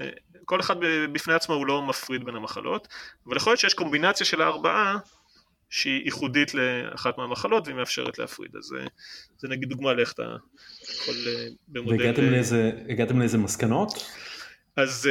אה, 0.00 0.08
כל 0.44 0.60
אחד 0.60 0.76
בפני 1.12 1.34
עצמו 1.34 1.54
הוא 1.54 1.66
לא 1.66 1.82
מפריד 1.82 2.24
בין 2.24 2.36
המחלות, 2.36 2.88
אבל 3.26 3.36
יכול 3.36 3.50
להיות 3.50 3.60
שיש 3.60 3.74
קומבינציה 3.74 4.26
של 4.26 4.42
הארבעה 4.42 4.98
שהיא 5.70 6.04
ייחודית 6.04 6.54
לאחת 6.54 7.18
מהמחלות 7.18 7.66
והיא 7.66 7.76
מאפשרת 7.76 8.18
להפריד, 8.18 8.56
אז 8.56 8.74
אה, 8.78 8.86
זה 9.38 9.48
נגיד 9.48 9.68
דוגמה 9.68 9.92
לאיך 9.92 10.12
אתה 10.12 10.36
יכול 11.00 11.14
במודל... 11.68 12.02
והגעתם 12.02 12.30
לאיזה, 12.30 12.70
לאיזה 13.18 13.38
מסקנות? 13.38 13.92
אז 14.76 15.08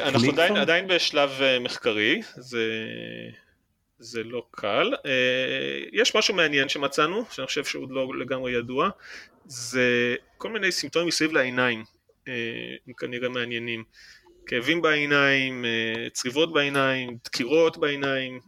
אנחנו 0.00 0.28
עדיין, 0.28 0.56
עדיין 0.56 0.88
בשלב 0.88 1.30
מחקרי, 1.60 2.22
זה, 2.36 2.62
זה 3.98 4.24
לא 4.24 4.46
קל. 4.50 4.92
יש 5.92 6.16
משהו 6.16 6.34
מעניין 6.34 6.68
שמצאנו, 6.68 7.24
שאני 7.30 7.46
חושב 7.46 7.64
שהוא 7.64 7.90
לא 7.90 8.18
לגמרי 8.18 8.52
ידוע, 8.52 8.90
זה 9.44 10.14
כל 10.38 10.48
מיני 10.48 10.72
סימפטומים 10.72 11.08
מסביב 11.08 11.32
לעיניים, 11.32 11.84
הם 12.26 12.92
כנראה 12.96 13.28
מעניינים. 13.28 13.84
כאבים 14.46 14.82
בעיניים, 14.82 15.64
צריבות 16.12 16.52
בעיניים, 16.52 17.16
דקירות 17.24 17.78
בעיניים, 17.78 18.40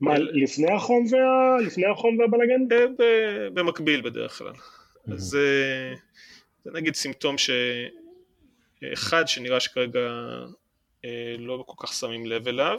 מה, 0.00 0.18
לפני 0.18 0.72
החום 0.72 1.06
וה... 1.12 1.60
לפני 1.66 1.86
החום 1.86 2.18
והבלאגן? 2.18 2.60
במקביל 3.54 4.00
בדרך 4.00 4.38
כלל. 4.38 4.52
אז 5.12 5.38
זה 6.64 6.70
נגיד 6.72 6.94
סימפטום 6.94 7.36
שאחד 7.38 9.28
שנראה 9.28 9.60
שכרגע 9.60 10.10
אה, 11.04 11.34
לא 11.38 11.64
כל 11.66 11.86
כך 11.86 11.92
שמים 11.92 12.26
לב 12.26 12.48
אליו. 12.48 12.78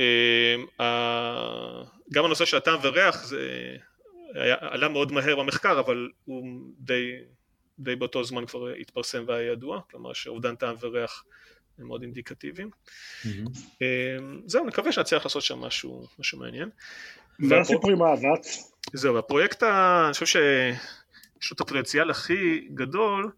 אה, 0.00 1.82
גם 2.12 2.24
הנושא 2.24 2.44
של 2.44 2.56
הטעם 2.56 2.78
וריח 2.82 3.24
זה 3.24 3.76
היה, 4.34 4.56
עלה 4.60 4.88
מאוד 4.88 5.12
מהר 5.12 5.36
במחקר 5.36 5.80
אבל 5.80 6.08
הוא 6.24 6.44
די, 6.78 7.12
די 7.78 7.96
באותו 7.96 8.24
זמן 8.24 8.46
כבר 8.46 8.68
התפרסם 8.68 9.24
והיה 9.26 9.52
ידוע, 9.52 9.80
כלומר 9.90 10.12
שאובדן 10.12 10.54
טעם 10.54 10.76
וריח 10.80 11.24
הם 11.78 11.86
מאוד 11.86 12.02
אינדיקטיביים. 12.02 12.70
אמ, 13.26 14.40
זהו, 14.46 14.66
נקווה 14.66 14.92
שנצליח 14.92 15.24
לעשות 15.24 15.42
שם 15.42 15.58
משהו, 15.58 16.06
משהו 16.18 16.38
מעניין. 16.38 16.70
מה 17.38 17.56
הסיפור 17.58 17.90
עם 17.90 18.02
האבץ? 18.02 18.72
זהו, 18.92 19.18
הפרויקט, 19.18 19.62
אני 19.62 20.12
חושב 20.12 20.26
שיש 20.26 21.50
לו 21.50 21.54
את 21.54 21.60
הפוטנציאל 21.60 22.10
הכי 22.10 22.68
גדול, 22.74 23.30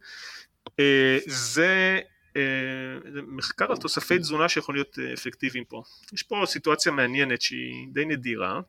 אה, 0.80 1.18
זה 1.26 2.00
מחקר 3.26 3.70
על 3.70 3.76
תוספי 3.76 4.18
תזונה 4.18 4.48
שיכולים 4.48 4.82
להיות 4.82 4.98
אה, 4.98 5.12
אפקטיביים 5.12 5.64
פה. 5.64 5.82
יש 6.12 6.22
פה 6.22 6.42
סיטואציה 6.46 6.92
מעניינת 6.92 7.42
שהיא 7.42 7.88
די 7.92 8.04
נדירה. 8.04 8.60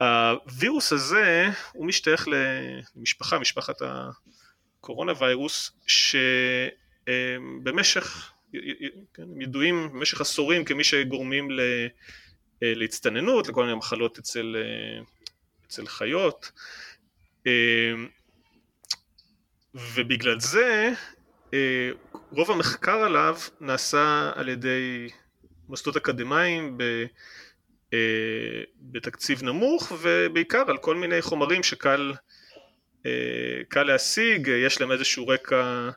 הווירוס 0.00 0.92
הזה 0.92 1.48
הוא 1.72 1.86
משתייך 1.86 2.28
למשפחה, 2.96 3.38
משפחת 3.38 3.76
הקורונה 4.80 5.12
ויירוס, 5.18 5.72
שבמשך 7.06 8.32
כן, 9.14 9.22
הם 9.22 9.40
ידועים 9.40 9.88
במשך 9.92 10.20
עשורים 10.20 10.64
כמי 10.64 10.84
שגורמים 10.84 11.50
ל, 11.50 11.60
להצטננות, 12.62 13.48
לכל 13.48 13.64
מיני 13.64 13.76
מחלות 13.76 14.18
אצל, 14.18 14.56
אצל 15.66 15.86
חיות 15.86 16.52
ובגלל 19.74 20.40
זה 20.40 20.92
רוב 22.30 22.50
המחקר 22.50 22.96
עליו 22.96 23.36
נעשה 23.60 24.32
על 24.34 24.48
ידי 24.48 25.08
מוסדות 25.68 25.96
אקדמיים 25.96 26.78
ב, 26.78 27.04
בתקציב 28.80 29.42
נמוך 29.42 29.92
ובעיקר 30.00 30.64
על 30.68 30.78
כל 30.78 30.96
מיני 30.96 31.22
חומרים 31.22 31.62
שקל 31.62 32.12
קל 33.68 33.82
להשיג, 33.82 34.48
יש 34.48 34.80
להם 34.80 34.92
איזשהו 34.92 35.28
רקע 35.28 35.90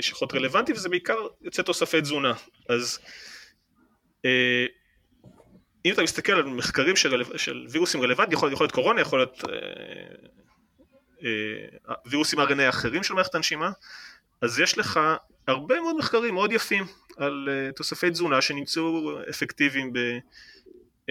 שיכול 0.00 0.26
להיות 0.26 0.34
רלוונטי 0.34 0.72
וזה 0.72 0.88
בעיקר 0.88 1.26
יוצא 1.42 1.62
תוספי 1.62 2.00
תזונה. 2.00 2.32
אז 2.68 2.98
אם 5.84 5.92
אתה 5.92 6.02
מסתכל 6.02 6.32
על 6.32 6.42
מחקרים 6.42 6.96
של, 6.96 7.22
של 7.36 7.66
וירוסים 7.70 8.02
רלוונטיים 8.02 8.36
יכול, 8.36 8.52
יכול 8.52 8.64
להיות 8.64 8.74
קורונה 8.74 9.00
יכול 9.00 9.18
להיות 9.18 9.44
אה, 11.24 11.28
וירוסים 12.06 12.40
RNA 12.40 12.68
אחרים 12.68 13.02
של 13.02 13.14
מערכת 13.14 13.34
הנשימה 13.34 13.70
אז 14.40 14.60
יש 14.60 14.78
לך 14.78 15.00
הרבה 15.46 15.80
מאוד 15.80 15.96
מחקרים 15.96 16.34
מאוד 16.34 16.52
יפים 16.52 16.84
על 17.16 17.48
uh, 17.48 17.76
תוספי 17.76 18.10
תזונה 18.10 18.42
שנמצאו 18.42 19.18
אפקטיביים 19.30 19.92
uh, 19.92 21.10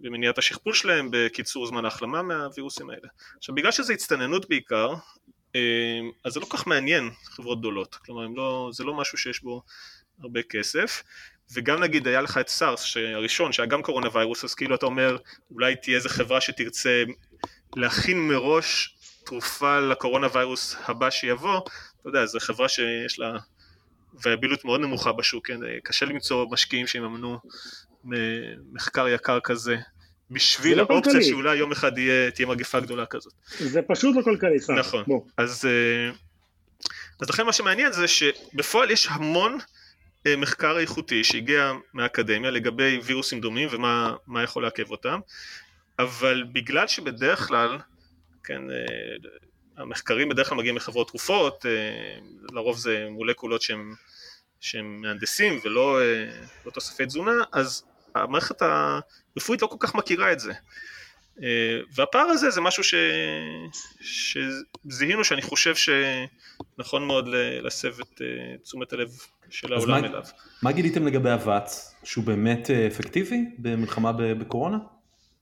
במניעת 0.00 0.38
השכפול 0.38 0.74
שלהם, 0.74 1.08
בקיצור 1.12 1.66
זמן 1.66 1.84
ההחלמה 1.84 2.22
מהווירוסים 2.22 2.90
האלה. 2.90 3.08
עכשיו 3.38 3.54
בגלל 3.54 3.70
שזה 3.70 3.92
הצטננות 3.92 4.48
בעיקר, 4.48 4.94
uh, 4.94 5.56
אז 6.24 6.32
זה 6.32 6.40
לא 6.40 6.44
כל 6.44 6.56
כך 6.56 6.66
מעניין 6.66 7.10
חברות 7.24 7.58
גדולות, 7.58 7.94
כלומר 7.94 8.26
לא, 8.36 8.70
זה 8.72 8.84
לא 8.84 8.94
משהו 8.94 9.18
שיש 9.18 9.42
בו 9.42 9.62
הרבה 10.22 10.42
כסף, 10.42 11.02
וגם 11.54 11.82
נגיד 11.82 12.08
היה 12.08 12.20
לך 12.20 12.38
את 12.38 12.48
סארס 12.48 12.96
הראשון 12.96 13.52
שהיה 13.52 13.66
גם 13.66 13.82
קורונה 13.82 14.08
ויירוס, 14.12 14.44
אז 14.44 14.54
כאילו 14.54 14.74
אתה 14.74 14.86
אומר 14.86 15.16
אולי 15.50 15.76
תהיה 15.76 15.96
איזה 15.96 16.08
חברה 16.08 16.40
שתרצה 16.40 17.02
להכין 17.76 18.28
מראש 18.28 18.96
תרופה 19.26 19.80
לקורונה 19.80 20.26
ויירוס 20.32 20.76
הבא 20.84 21.10
שיבוא, 21.10 21.60
אתה 22.00 22.08
יודע, 22.08 22.26
זו 22.26 22.40
חברה 22.40 22.68
שיש 22.68 23.18
לה 23.18 23.36
ויביליות 24.24 24.64
מאוד 24.64 24.80
נמוכה 24.80 25.12
בשוק, 25.12 25.46
כן? 25.46 25.60
קשה 25.82 26.06
למצוא 26.06 26.46
משקיעים 26.50 26.86
שיממנו 26.86 27.38
מחקר 28.72 29.08
יקר 29.08 29.40
כזה. 29.40 29.76
בשביל 30.30 30.78
לא 30.78 30.86
האופציה 30.90 31.12
כלכלי. 31.12 31.28
שאולי 31.28 31.56
יום 31.56 31.72
אחד 31.72 31.98
יהיה, 31.98 32.30
תהיה 32.30 32.48
מגפה 32.48 32.80
גדולה 32.80 33.06
כזאת. 33.06 33.32
זה 33.58 33.82
פשוט 33.82 34.16
לא 34.16 34.22
כלכלי, 34.22 34.60
סתם. 34.60 34.74
נכון. 34.74 35.04
בוא. 35.06 35.20
אז, 35.36 35.64
אה, 35.64 36.10
אז 37.20 37.30
לכן 37.30 37.46
מה 37.46 37.52
שמעניין 37.52 37.92
זה 37.92 38.08
שבפועל 38.08 38.90
יש 38.90 39.06
המון 39.10 39.58
אה, 40.26 40.36
מחקר 40.36 40.78
איכותי 40.78 41.24
שהגיע 41.24 41.72
מהאקדמיה 41.94 42.50
לגבי 42.50 43.00
וירוסים 43.04 43.40
דומים 43.40 43.68
ומה 43.72 44.42
יכול 44.42 44.62
לעכב 44.62 44.90
אותם, 44.90 45.20
אבל 45.98 46.44
בגלל 46.52 46.86
שבדרך 46.86 47.48
כלל, 47.48 47.78
כן, 48.44 48.70
אה, 48.70 48.76
המחקרים 49.80 50.28
בדרך 50.28 50.48
כלל 50.48 50.58
מגיעים 50.58 50.74
מחברות 50.74 51.08
תרופות, 51.08 51.66
אה, 51.66 51.70
לרוב 52.52 52.76
זה 52.76 53.06
מולקולות 53.10 53.62
שהם, 53.62 53.94
שהם 54.60 55.00
מהנדסים 55.00 55.60
ולא 55.64 56.00
לא 56.66 56.70
תוספי 56.70 57.06
תזונה, 57.06 57.32
אז 57.52 57.84
המערכת 58.14 58.62
הרפואית 58.62 59.62
לא 59.62 59.66
כל 59.66 59.76
כך 59.80 59.94
מכירה 59.94 60.32
את 60.32 60.40
זה. 60.40 60.52
אה, 61.42 61.80
והפער 61.94 62.26
הזה 62.26 62.50
זה 62.50 62.60
משהו 62.60 62.84
ש... 62.84 62.94
שזיהינו 64.00 65.24
שאני 65.24 65.42
חושב 65.42 65.74
שנכון 65.74 67.06
מאוד 67.06 67.28
להסב 67.62 68.00
את 68.00 68.22
תשומת 68.62 68.92
הלב 68.92 69.08
של 69.50 69.72
העולם 69.72 70.00
מה, 70.00 70.08
אליו. 70.08 70.22
מה 70.62 70.72
גיליתם 70.72 71.06
לגבי 71.06 71.32
אבץ? 71.34 71.94
שהוא 72.04 72.24
באמת 72.24 72.70
אפקטיבי 72.70 73.44
במלחמה 73.58 74.12
בקורונה? 74.12 74.78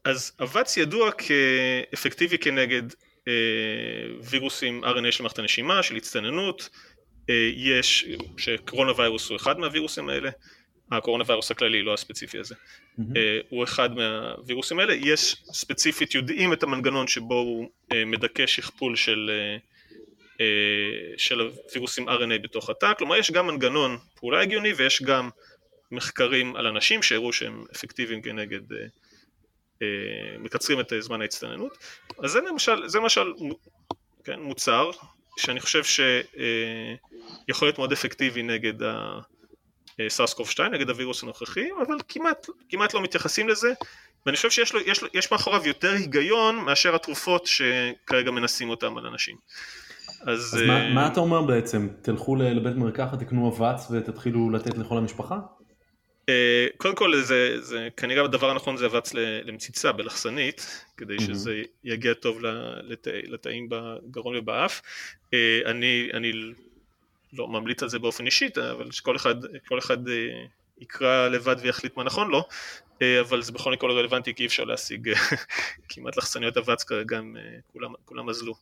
אז 0.05 0.33
אבץ 0.43 0.77
ידוע 0.77 1.11
כאפקטיבי 1.13 2.39
כנגד 2.39 2.83
אה, 2.83 3.08
וירוסים 4.23 4.85
RNA 4.85 5.13
של 5.13 5.23
מערכת 5.23 5.39
הנשימה, 5.39 5.83
של 5.83 5.97
הצטננות, 5.97 6.69
אה, 7.31 7.51
יש, 7.57 8.07
שקורונה 8.37 8.93
ויירוס 8.97 9.29
הוא 9.29 9.37
אחד 9.37 9.59
מהווירוסים 9.59 10.09
האלה, 10.09 10.31
הקורונה 10.93 11.25
ויירוס 11.27 11.51
הכללי, 11.51 11.83
לא 11.83 11.95
הספציפי 11.95 12.39
הזה, 12.39 12.55
mm-hmm. 12.55 13.03
הוא 13.49 13.65
אחד 13.65 13.95
מהווירוסים 13.95 14.79
האלה, 14.79 14.95
יש 14.95 15.37
ספציפית, 15.53 16.15
יודעים 16.15 16.53
את 16.53 16.63
המנגנון 16.63 17.09
שבו 17.09 17.35
הוא 17.35 17.69
מדכא 18.07 18.47
שכפול 18.47 18.97
של, 18.97 19.31
של 21.17 21.41
הווירוסים 21.41 22.09
RNA 22.09 22.39
בתוך 22.43 22.71
התא, 22.71 22.93
כלומר 22.99 23.17
יש 23.17 23.31
גם 23.31 23.47
מנגנון 23.47 23.99
פעולה 24.15 24.41
הגיוני 24.41 24.73
ויש 24.73 25.03
גם 25.03 25.31
מחקרים 25.91 26.57
על 26.57 26.67
אנשים 26.67 27.03
שהראו 27.03 27.33
שהם 27.33 27.65
אפקטיביים 27.77 28.23
כנגד 28.23 28.73
אה, 28.73 28.87
מקצרים 30.39 30.81
את 30.81 30.93
זמן 31.01 31.21
ההצטננות 31.21 31.79
אז 32.25 32.31
זה 32.31 32.41
למשל, 32.41 32.89
זה 32.89 32.99
למשל 32.99 33.33
כן, 34.25 34.41
מוצר 34.41 34.91
שאני 35.37 35.61
חושב 35.61 35.85
שיכול 35.85 37.69
להיות 37.69 37.79
מאוד 37.79 37.93
אפקטיבי 37.93 38.43
נגד 38.43 38.75
הסארס 40.07 40.35
קוב 40.35 40.51
2 40.51 40.73
נגד 40.73 40.91
הווירוס 40.91 41.23
הנוכחי 41.23 41.69
אבל 41.87 41.97
כמעט, 42.09 42.47
כמעט 42.69 42.95
לא 42.95 43.03
מתייחסים 43.03 43.49
לזה 43.49 43.73
ואני 44.27 44.37
חושב 44.37 44.51
שיש 44.51 44.75
לו, 44.75 44.81
יש, 44.81 45.05
יש 45.15 45.33
מאחוריו 45.33 45.67
יותר 45.67 45.93
היגיון 45.93 46.57
מאשר 46.57 46.95
התרופות 46.95 47.47
שכרגע 47.47 48.31
מנסים 48.31 48.71
אותם 48.71 48.99
על 48.99 49.07
אנשים. 49.07 49.37
אז, 50.21 50.41
אז 50.41 50.63
מה, 50.67 50.95
מה 50.95 51.07
אתה 51.07 51.21
אומר 51.21 51.43
בעצם? 51.43 51.89
תלכו 52.03 52.37
לבית 52.37 52.77
מרקחת, 52.77 53.19
תקנו 53.19 53.49
אבץ 53.49 53.91
ותתחילו 53.91 54.51
לתת 54.51 54.79
לכל 54.79 54.99
המשפחה? 54.99 55.39
אה, 56.29 56.67
קודם 56.77 56.95
כל 56.95 57.21
זה, 57.21 57.61
זה 57.61 57.89
כנראה 57.97 58.25
הדבר 58.25 58.51
הנכון 58.51 58.77
זה 58.77 58.87
אבץ 58.87 59.15
למציצה 59.15 59.93
בלחסנית 59.93 60.85
כדי. 60.97 61.19
שזה 61.19 61.63
יגיע 61.85 62.15
טוב 62.15 62.39
לת, 62.83 63.07
לתאים 63.25 63.69
בגרון 63.69 64.37
ובאף 64.37 64.83
אה, 65.35 65.61
אני, 65.67 66.09
אני 66.15 66.33
לא 67.33 67.49
ממליץ 67.49 67.83
על 67.83 67.89
זה 67.89 67.99
באופן 67.99 68.27
אישי 68.27 68.49
אבל 68.73 68.91
שכל 68.91 69.17
אחד, 69.17 69.35
כל 69.69 69.79
אחד 69.79 70.09
אה, 70.09 70.15
יקרא 70.79 71.29
לבד 71.29 71.57
ויחליט 71.61 71.97
מה 71.97 72.05
נכון 72.05 72.31
לו 72.31 72.43
אבל 73.21 73.43
זה 73.43 73.53
בכל 73.53 73.73
מקרה 73.73 73.93
רלוונטי 73.93 74.35
כי 74.35 74.43
אי 74.43 74.47
אפשר 74.47 74.65
להשיג 74.65 75.13
כמעט 75.89 76.17
לחסניות 76.17 76.57
אבץ 76.57 76.85
כרגע 76.85 77.19
הם 77.19 77.37
כולם, 77.73 77.93
כולם 78.05 78.29
אזלו. 78.29 78.55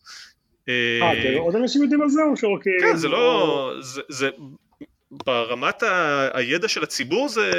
אה, 0.69 1.39
עוד 1.39 1.57
אנשים 1.57 1.83
יודעים 1.83 2.03
על 2.03 2.09
זה 2.09 2.23
או 2.23 2.37
שרק... 2.37 2.65
כן, 2.81 2.97
זה 2.97 3.09
לא... 3.09 3.73
זה, 4.09 4.31
ברמת 5.25 5.83
הידע 6.33 6.69
של 6.69 6.83
הציבור 6.83 7.29
זה, 7.29 7.51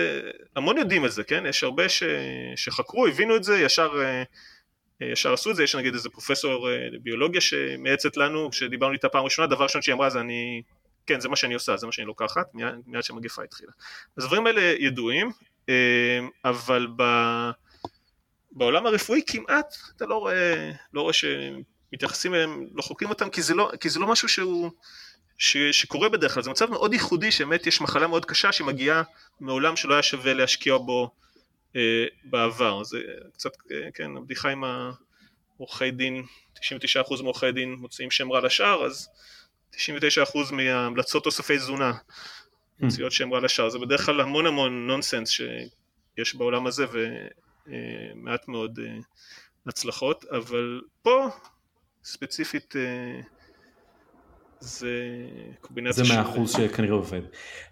המון 0.55 0.77
יודעים 0.77 1.05
את 1.05 1.11
זה, 1.11 1.23
כן? 1.23 1.45
יש 1.45 1.63
הרבה 1.63 1.89
ש, 1.89 2.03
שחקרו, 2.55 3.07
הבינו 3.07 3.35
את 3.35 3.43
זה, 3.43 3.59
ישר, 3.59 3.89
אה, 4.03 4.23
ישר 5.11 5.33
עשו 5.33 5.51
את 5.51 5.55
זה, 5.55 5.63
יש 5.63 5.75
נגיד 5.75 5.93
איזה 5.93 6.09
פרופסור 6.09 6.69
אה, 6.69 6.89
לביולוגיה 6.91 7.41
שמייעצת 7.41 8.17
לנו, 8.17 8.49
כשדיברנו 8.51 8.93
איתה 8.93 9.09
פעם 9.09 9.23
ראשונה, 9.23 9.47
דבר 9.47 9.63
ראשון 9.63 9.81
שהיא 9.81 9.95
אמרה 9.95 10.09
זה 10.09 10.19
אני, 10.19 10.61
כן 11.07 11.19
זה 11.19 11.29
מה 11.29 11.35
שאני 11.35 11.53
עושה, 11.53 11.77
זה 11.77 11.85
מה 11.85 11.91
שאני 11.91 12.07
לוקחת, 12.07 12.47
מיד, 12.53 12.75
מיד 12.87 13.03
שהמגפה 13.03 13.43
התחילה. 13.43 13.71
אז 14.17 14.23
הדברים 14.23 14.47
האלה 14.47 14.61
ידועים, 14.79 15.31
אה, 15.69 16.19
אבל 16.45 16.87
ב, 16.95 17.03
בעולם 18.51 18.85
הרפואי 18.85 19.21
כמעט 19.27 19.75
אתה 19.95 20.05
לא 20.05 20.15
רואה, 20.15 20.71
לא 20.93 21.01
רואה 21.01 21.13
שמתייחסים 21.13 22.33
אליהם, 22.33 22.67
לא 22.73 22.81
חוקרים 22.81 23.09
אותם, 23.09 23.29
כי 23.29 23.41
זה 23.41 23.53
לא, 23.53 23.71
כי 23.79 23.89
זה 23.89 23.99
לא 23.99 24.07
משהו 24.07 24.29
שהוא... 24.29 24.71
ש, 25.37 25.57
שקורה 25.57 26.09
בדרך 26.09 26.33
כלל, 26.33 26.43
זה 26.43 26.49
מצב 26.49 26.69
מאוד 26.69 26.93
ייחודי 26.93 27.31
שבאמת 27.31 27.67
יש 27.67 27.81
מחלה 27.81 28.07
מאוד 28.07 28.25
קשה 28.25 28.51
שמגיעה 28.51 29.03
מעולם 29.39 29.75
שלא 29.75 29.93
היה 29.93 30.03
שווה 30.03 30.33
להשקיע 30.33 30.77
בו 30.77 31.11
אה, 31.75 32.05
בעבר, 32.23 32.83
זה 32.83 32.99
קצת, 33.33 33.51
אה, 33.71 33.91
כן, 33.93 34.17
הבדיחה 34.17 34.49
עם 34.49 34.63
העורכי 34.63 35.91
דין, 35.91 36.23
99% 36.55 37.21
מעורכי 37.21 37.51
דין 37.51 37.73
מוציאים 37.73 38.11
שם 38.11 38.31
רע 38.31 38.41
לשאר, 38.41 38.85
אז 38.85 39.09
99% 39.73 39.77
מההמלצות 40.51 41.23
תוספי 41.23 41.57
תזונה 41.57 41.91
מוציאות 42.79 43.11
שם 43.11 43.33
רע 43.33 43.39
לשאר, 43.39 43.69
זה 43.69 43.79
בדרך 43.79 44.05
כלל 44.05 44.21
המון 44.21 44.45
המון 44.45 44.87
נונסנס 44.87 45.29
שיש 45.29 46.35
בעולם 46.35 46.67
הזה 46.67 46.85
ומעט 46.91 48.41
אה, 48.41 48.45
מאוד 48.51 48.79
אה, 48.79 48.97
הצלחות, 49.67 50.25
אבל 50.25 50.81
פה 51.01 51.27
ספציפית 52.03 52.75
אה, 52.75 53.21
זה 54.59 54.91
קומבינציה 55.61 56.03
זה 56.03 56.13
מהאחוז 56.13 56.51
שכנראה 56.51 56.93
עובד. 56.93 57.21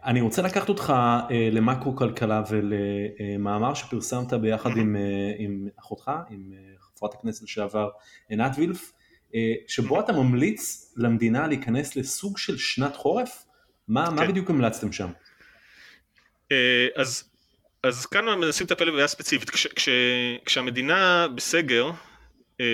אני 0.04 0.22
רוצה 0.22 0.42
לקחת 0.42 0.70
אותך 0.70 0.94
אה, 1.32 1.50
למקרו 1.52 1.96
כלכלה 1.96 2.44
ולמאמר 2.50 3.74
שפרסמת 3.74 4.34
ביחד 4.34 4.78
עם, 4.78 4.96
אה, 4.96 5.34
עם 5.38 5.68
אחותך, 5.80 6.12
עם 6.30 6.54
אה, 6.54 6.60
חברת 6.80 7.14
הכנסת 7.14 7.44
לשעבר 7.44 7.90
עינת 8.30 8.52
וילף, 8.58 8.94
אה, 9.36 9.54
שבו 9.68 10.00
אתה 10.00 10.14
ממליץ 10.14 10.94
למדינה 10.98 11.48
להיכנס 11.48 11.96
לסוג 11.96 12.38
של 12.38 12.58
שנת 12.58 12.96
חורף? 12.96 13.46
מה, 13.88 14.08
כן. 14.08 14.16
מה 14.16 14.28
בדיוק 14.28 14.50
המלצתם 14.50 14.92
שם? 14.92 15.10
אה, 16.52 16.88
אז, 16.96 17.24
אז 17.84 18.06
כאן 18.06 18.26
מנסים 18.26 18.66
לטפל 18.66 18.92
בבעיה 18.92 19.08
ספציפית. 19.08 19.50
כש, 19.50 19.68
כש, 19.68 19.90
כשהמדינה 20.46 21.28
בסגר 21.36 21.92
אה, 22.62 22.66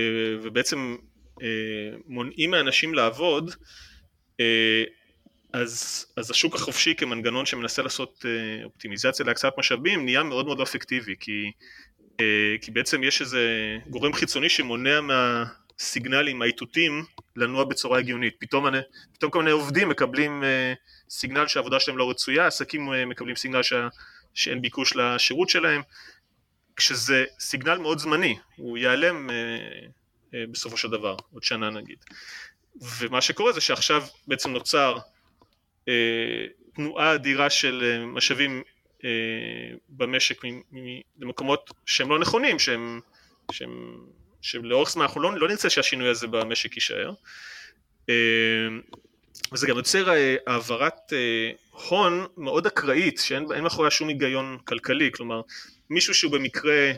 ובעצם 0.42 0.96
אה, 1.42 1.48
מונעים 2.08 2.52
מאנשים 2.52 2.94
לעבוד, 2.94 3.50
אה, 3.50 3.56
אז, 5.54 6.06
אז 6.18 6.32
השוק 6.32 6.56
החופשי 6.56 6.96
כמנגנון 6.96 7.46
שמנסה 7.46 7.82
לעשות 7.82 8.26
אה, 8.26 8.64
אופטימיזציה 8.64 9.26
להקצאת 9.26 9.54
משאבים 9.58 10.06
נהיה 10.06 10.24
מאוד 10.24 10.46
מאוד 10.46 10.62
אפקטיבי 10.62 11.16
כי, 11.20 11.52
אה, 12.20 12.56
כי 12.62 12.72
בעצם 12.72 13.04
יש 13.04 13.22
איזה 13.22 13.78
גורם 13.88 14.14
חיצוני 14.14 14.50
שמונע 14.50 15.00
מהסיגנלים, 15.02 16.42
האיתותים, 16.42 17.06
לנוע 17.36 17.64
בצורה 17.64 18.00
הגיונית. 18.00 18.36
פתאום, 18.40 18.66
פתאום 19.14 19.32
כל 19.32 19.40
מיני 19.40 19.52
עובדים 19.52 19.90
מקבלים 19.90 20.44
אה, 20.44 20.74
סיגנל 21.10 21.48
שהעבודה 21.48 21.80
שלהם 21.80 21.98
לא 21.98 22.10
רצויה, 22.10 22.48
עסקים 22.48 22.90
מקבלים 23.10 23.36
סיגנל 23.36 23.64
שה, 23.64 23.88
שאין 24.34 24.62
ביקוש 24.62 24.96
לשירות 24.96 25.50
שלהם, 25.50 25.82
כשזה 26.76 27.26
סיגנל 27.40 27.78
מאוד 27.78 28.00
זמני, 28.00 28.38
הוא 28.56 28.78
ייעלם 28.78 29.30
בסופו 30.34 30.78
של 30.78 30.88
דבר, 30.88 31.16
עוד 31.34 31.44
שנה 31.44 31.70
נגיד. 31.70 31.98
ומה 33.00 33.22
שקורה 33.22 33.52
זה 33.52 33.62
שעכשיו 33.62 34.04
בעצם 34.28 34.50
נוצר 34.50 34.98
אה, 35.88 36.46
תנועה 36.76 37.16
אדירה 37.16 37.50
של 37.50 37.84
אה, 37.84 38.06
משאבים 38.06 38.64
אה, 39.04 39.10
במשק 39.90 40.42
למקומות 41.20 41.72
שהם 41.86 42.10
לא 42.10 42.20
נכונים, 42.20 42.60
שהם, 42.60 43.00
שהם, 43.52 43.98
שלאורך 44.42 44.90
זמן 44.90 45.02
אנחנו 45.02 45.22
לא, 45.22 45.40
לא 45.40 45.48
נרצה 45.48 45.70
שהשינוי 45.70 46.10
הזה 46.10 46.28
במשק 46.28 46.76
יישאר. 46.76 47.14
וזה 49.54 49.68
גם 49.68 49.78
יוצר 49.78 50.10
העברת 50.48 51.14
הון 51.72 52.26
מאוד 52.38 52.66
אקראית, 52.66 53.18
שאין 53.18 53.64
מאחוריה 53.64 53.92
שום 53.92 54.08
היגיון 54.08 54.58
כלכלי, 54.66 55.12
כלומר 55.14 55.42
מישהו 55.90 56.14
שהוא 56.14 56.32
במקרה 56.32 56.92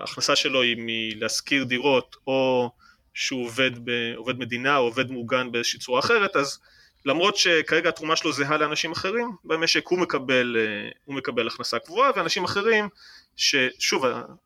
ההכנסה 0.00 0.36
שלו 0.36 0.62
היא 0.62 0.76
מלהשכיר 0.78 1.64
דירות 1.64 2.16
או 2.26 2.70
שהוא 3.16 3.44
עובד, 3.44 3.70
ב, 3.84 3.90
עובד 4.16 4.38
מדינה 4.38 4.76
או 4.76 4.82
עובד 4.82 5.10
מוגן 5.10 5.52
באיזושהי 5.52 5.78
צורה 5.78 6.00
אחרת, 6.00 6.36
אז 6.36 6.58
למרות 7.04 7.36
שכרגע 7.36 7.88
התרומה 7.88 8.16
שלו 8.16 8.32
זהה 8.32 8.56
לאנשים 8.56 8.92
אחרים 8.92 9.30
במשק, 9.44 9.86
הוא 9.86 9.98
מקבל, 9.98 10.56
אה, 10.58 10.90
הוא 11.04 11.14
מקבל 11.14 11.46
הכנסה 11.46 11.78
קבועה, 11.78 12.10
ואנשים 12.16 12.44
אחרים, 12.44 12.88
ששוב, 13.36 14.04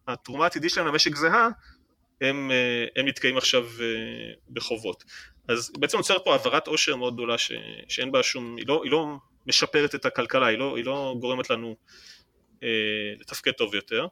התרומה 0.09 0.45
העתידית 0.45 0.71
שלהם 0.71 0.87
למשק 0.87 1.17
זהה, 1.17 1.49
הם, 2.21 2.51
אה, 2.51 2.87
הם 2.97 3.09
נתקעים 3.09 3.37
עכשיו 3.37 3.65
אה, 3.81 4.33
בחובות. 4.51 5.05
אז 5.49 5.73
בעצם 5.79 5.97
נוצרת 5.97 6.25
פה 6.25 6.33
העברת 6.33 6.67
עושר 6.67 6.97
מאוד 6.97 7.15
גדולה 7.15 7.39
ש, 7.39 7.53
שאין 7.89 8.13
בה 8.13 8.23
שום, 8.23 8.57
היא 8.57 8.65
לא, 8.69 8.81
היא 8.85 8.93
לא 8.93 9.07
משפרת 9.47 9.95
את 9.95 10.07
הכלכלה, 10.07 10.47
היא 10.47 10.59
לא, 10.59 10.77
היא 10.77 10.85
לא 10.85 11.15
גורמת 11.21 11.51
לנו 11.51 11.77
אה, 12.63 12.69
לתפקד 13.21 13.53
טוב 13.53 13.75
יותר. 13.75 14.07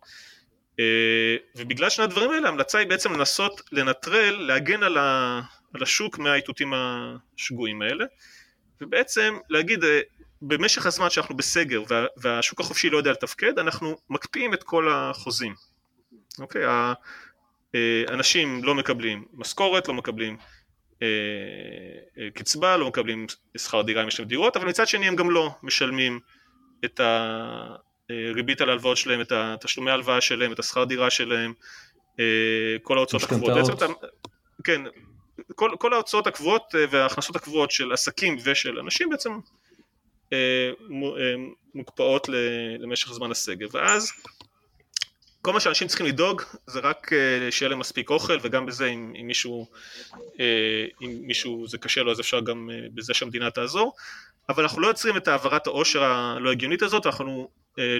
אה, 0.81 1.37
ובגלל 1.57 1.91
שני 1.91 2.05
הדברים 2.05 2.31
האלה 2.31 2.49
ההמלצה 2.49 2.79
היא 2.79 2.89
בעצם 2.89 3.13
לנסות 3.13 3.63
לנטרל, 3.73 4.35
להגן 4.35 4.83
על, 4.83 4.99
ה, 4.99 5.41
על 5.75 5.83
השוק 5.83 6.19
מהאיתותים 6.19 6.73
השגויים 6.75 7.83
האלה 7.83 8.05
ובעצם 8.81 9.37
להגיד 9.49 9.85
אה, 9.85 10.01
במשך 10.43 10.87
הזמן 10.87 11.11
שאנחנו 11.11 11.37
בסגר 11.37 11.83
וה, 11.89 12.07
והשוק 12.17 12.61
החופשי 12.61 12.91
לא 12.91 12.97
יודע 12.97 13.13
לתפקד 13.13 13.59
אנחנו 13.59 13.97
מקפיאים 14.11 14.55
את 14.55 14.63
כל 14.63 14.93
החוזים 14.93 15.55
אוקיי? 16.39 16.63
האנשים 18.09 18.65
לא 18.65 18.75
מקבלים 18.75 19.25
משכורת, 19.33 19.89
לא 19.89 19.95
מקבלים 19.95 20.37
אה, 21.03 22.29
קצבה, 22.35 22.77
לא 22.77 22.89
מקבלים 22.89 23.27
שכר 23.57 23.83
דירה 23.83 24.03
אם 24.03 24.09
יש 24.09 24.21
להם 24.21 24.29
דירות 24.29 24.57
אבל 24.57 24.69
מצד 24.69 24.89
שני 24.89 25.09
הם 25.09 25.17
גם 25.17 25.31
לא 25.31 25.51
משלמים 25.63 26.21
את 26.85 27.01
ה... 27.01 27.77
ריבית 28.35 28.61
על 28.61 28.69
ההלוואות 28.69 28.97
שלהם, 28.97 29.21
את 29.21 29.33
התשלומי 29.33 29.91
ההלוואה 29.91 30.21
שלהם, 30.21 30.53
את 30.53 30.59
השכר 30.59 30.85
דירה 30.85 31.11
שלהם, 31.11 31.53
אה, 32.21 32.77
כל 32.83 32.99
ההוצאות 32.99 33.23
הקבועות. 33.23 33.69
כן, 34.65 34.83
כל, 35.55 35.71
כל 35.79 35.93
ההוצאות 35.93 36.27
הקבועות 36.27 36.75
אה, 36.75 36.85
וההכנסות 36.91 37.37
הקבועות 37.37 37.71
של 37.71 37.93
עסקים 37.93 38.37
ושל 38.45 38.79
אנשים 38.79 39.09
בעצם 39.09 39.31
אה, 40.33 40.71
מוקפאות 41.75 42.29
למשך 42.79 43.13
זמן 43.13 43.31
הסגר. 43.31 43.67
ואז 43.73 44.13
כל 45.43 45.53
מה 45.53 45.61
שאנשים 45.61 45.89
צריכים 45.89 46.07
לדאוג 46.07 46.43
זה 46.67 46.81
רק 46.81 47.11
שיהיה 47.51 47.69
להם 47.69 47.79
מספיק 47.79 48.11
אוכל 48.11 48.39
וגם 48.43 48.67
בזה 48.67 48.87
אם, 48.87 49.13
אם 49.21 49.27
מישהו, 49.27 49.67
אם 51.03 51.19
מישהו 51.21 51.67
זה 51.69 51.79
קשה 51.79 52.03
לו 52.03 52.13
אז 52.13 52.21
אפשר 52.21 52.41
גם 52.41 52.71
בזה 52.95 53.15
שהמדינה 53.15 53.51
תעזור 53.51 53.95
אבל 54.49 54.63
אנחנו 54.63 54.81
לא 54.81 54.87
יוצרים 54.87 55.17
את 55.17 55.29
העברת 55.29 55.67
העושר 55.67 56.03
הלא 56.05 56.51
הגיונית 56.51 56.83
הזאת, 56.83 57.07
אנחנו 57.07 57.49
אה, 57.49 57.49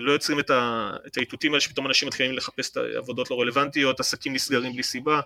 לא 0.01 0.13
יוצרים 0.13 0.41
את, 0.41 0.51
ה, 0.51 0.91
את 1.07 1.17
האיתותים 1.17 1.53
האלה 1.53 1.61
שפתאום 1.61 1.87
אנשים 1.87 2.09
מתחילים 2.09 2.33
לחפש 2.33 2.71
את 2.71 2.77
העבודות 2.77 3.31
לא 3.31 3.41
רלוונטיות, 3.41 4.01
עסקים 4.01 4.33
נסגרים 4.33 4.73
בלי 4.73 4.83
סיבה, 4.83 5.21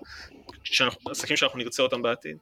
שאנחנו, 0.65 1.11
עסקים 1.11 1.37
שאנחנו 1.37 1.59
נרצה 1.59 1.83
אותם 1.83 2.03
בעתיד. 2.03 2.37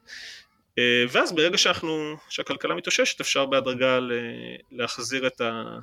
אה, 0.79 1.03
ואז 1.11 1.31
ברגע 1.31 1.57
שאנחנו, 1.57 2.15
שהכלכלה 2.29 2.75
מתאוששת 2.75 3.21
אפשר 3.21 3.45
בהדרגה 3.45 3.99
להחזיר 4.71 5.27
את, 5.27 5.41
ה, 5.41 5.77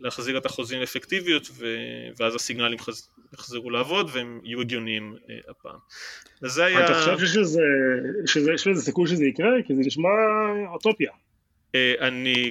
להחזיר 0.00 0.38
את 0.38 0.46
החוזים 0.46 0.80
לאפקטיביות 0.80 1.48
ו, 1.52 1.66
ואז 2.18 2.34
הסיגנלים 2.34 2.78
חז, 2.78 3.08
יחזרו 3.34 3.70
לעבוד 3.70 4.10
והם 4.12 4.40
יהיו 4.44 4.60
הגיוניים 4.60 5.16
אה, 5.30 5.34
הפעם. 5.48 5.78
וזה 6.42 6.64
היה... 6.64 6.84
אתה 6.84 6.94
חושב 6.94 7.18
שיש 7.18 7.36
לזה, 7.36 7.62
שיש 8.26 8.66
לזה 8.66 8.82
סיכוי 8.82 9.08
שזה 9.08 9.24
יקרה? 9.24 9.50
כי 9.66 9.74
זה 9.74 9.80
נשמע 9.86 10.08
אוטופיה. 10.72 11.10
אני 12.00 12.50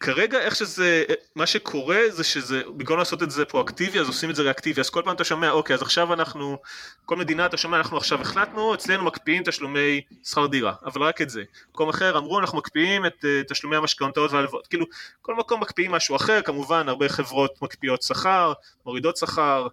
כרגע 0.00 0.38
איך 0.38 0.56
שזה, 0.56 1.04
מה 1.34 1.46
שקורה 1.46 2.00
זה 2.08 2.24
שזה, 2.24 2.62
במקום 2.76 2.98
לעשות 2.98 3.22
את 3.22 3.30
זה 3.30 3.44
פרואקטיבי 3.44 4.00
אז 4.00 4.06
עושים 4.06 4.30
את 4.30 4.36
זה 4.36 4.42
ריאקטיבי, 4.42 4.80
אז 4.80 4.90
כל 4.90 5.02
פעם 5.04 5.14
אתה 5.14 5.24
שומע 5.24 5.50
אוקיי 5.50 5.74
אז 5.74 5.82
עכשיו 5.82 6.12
אנחנו, 6.12 6.58
כל 7.06 7.16
מדינה 7.16 7.46
אתה 7.46 7.56
שומע 7.56 7.76
אנחנו 7.76 7.96
עכשיו 7.96 8.20
החלטנו, 8.20 8.74
אצלנו 8.74 9.04
מקפיאים 9.04 9.42
תשלומי 9.42 10.00
שכר 10.24 10.46
דירה, 10.46 10.74
אבל 10.84 11.02
רק 11.02 11.22
את 11.22 11.30
זה, 11.30 11.42
מקום 11.70 11.88
אחר 11.88 12.18
אמרו 12.18 12.38
אנחנו 12.38 12.58
מקפיאים 12.58 13.06
את 13.06 13.24
uh, 13.24 13.48
תשלומי 13.48 13.76
המשכנתאות 13.76 14.32
והלוואות, 14.32 14.66
כאילו 14.66 14.86
כל 15.22 15.34
מקום 15.34 15.60
מקפיאים 15.60 15.92
משהו 15.92 16.16
אחר, 16.16 16.42
כמובן 16.42 16.88
הרבה 16.88 17.08
חברות 17.08 17.62
מקפיאות 17.62 18.02
שכר, 18.02 18.52
מורידות 18.86 19.16
שכר, 19.16 19.66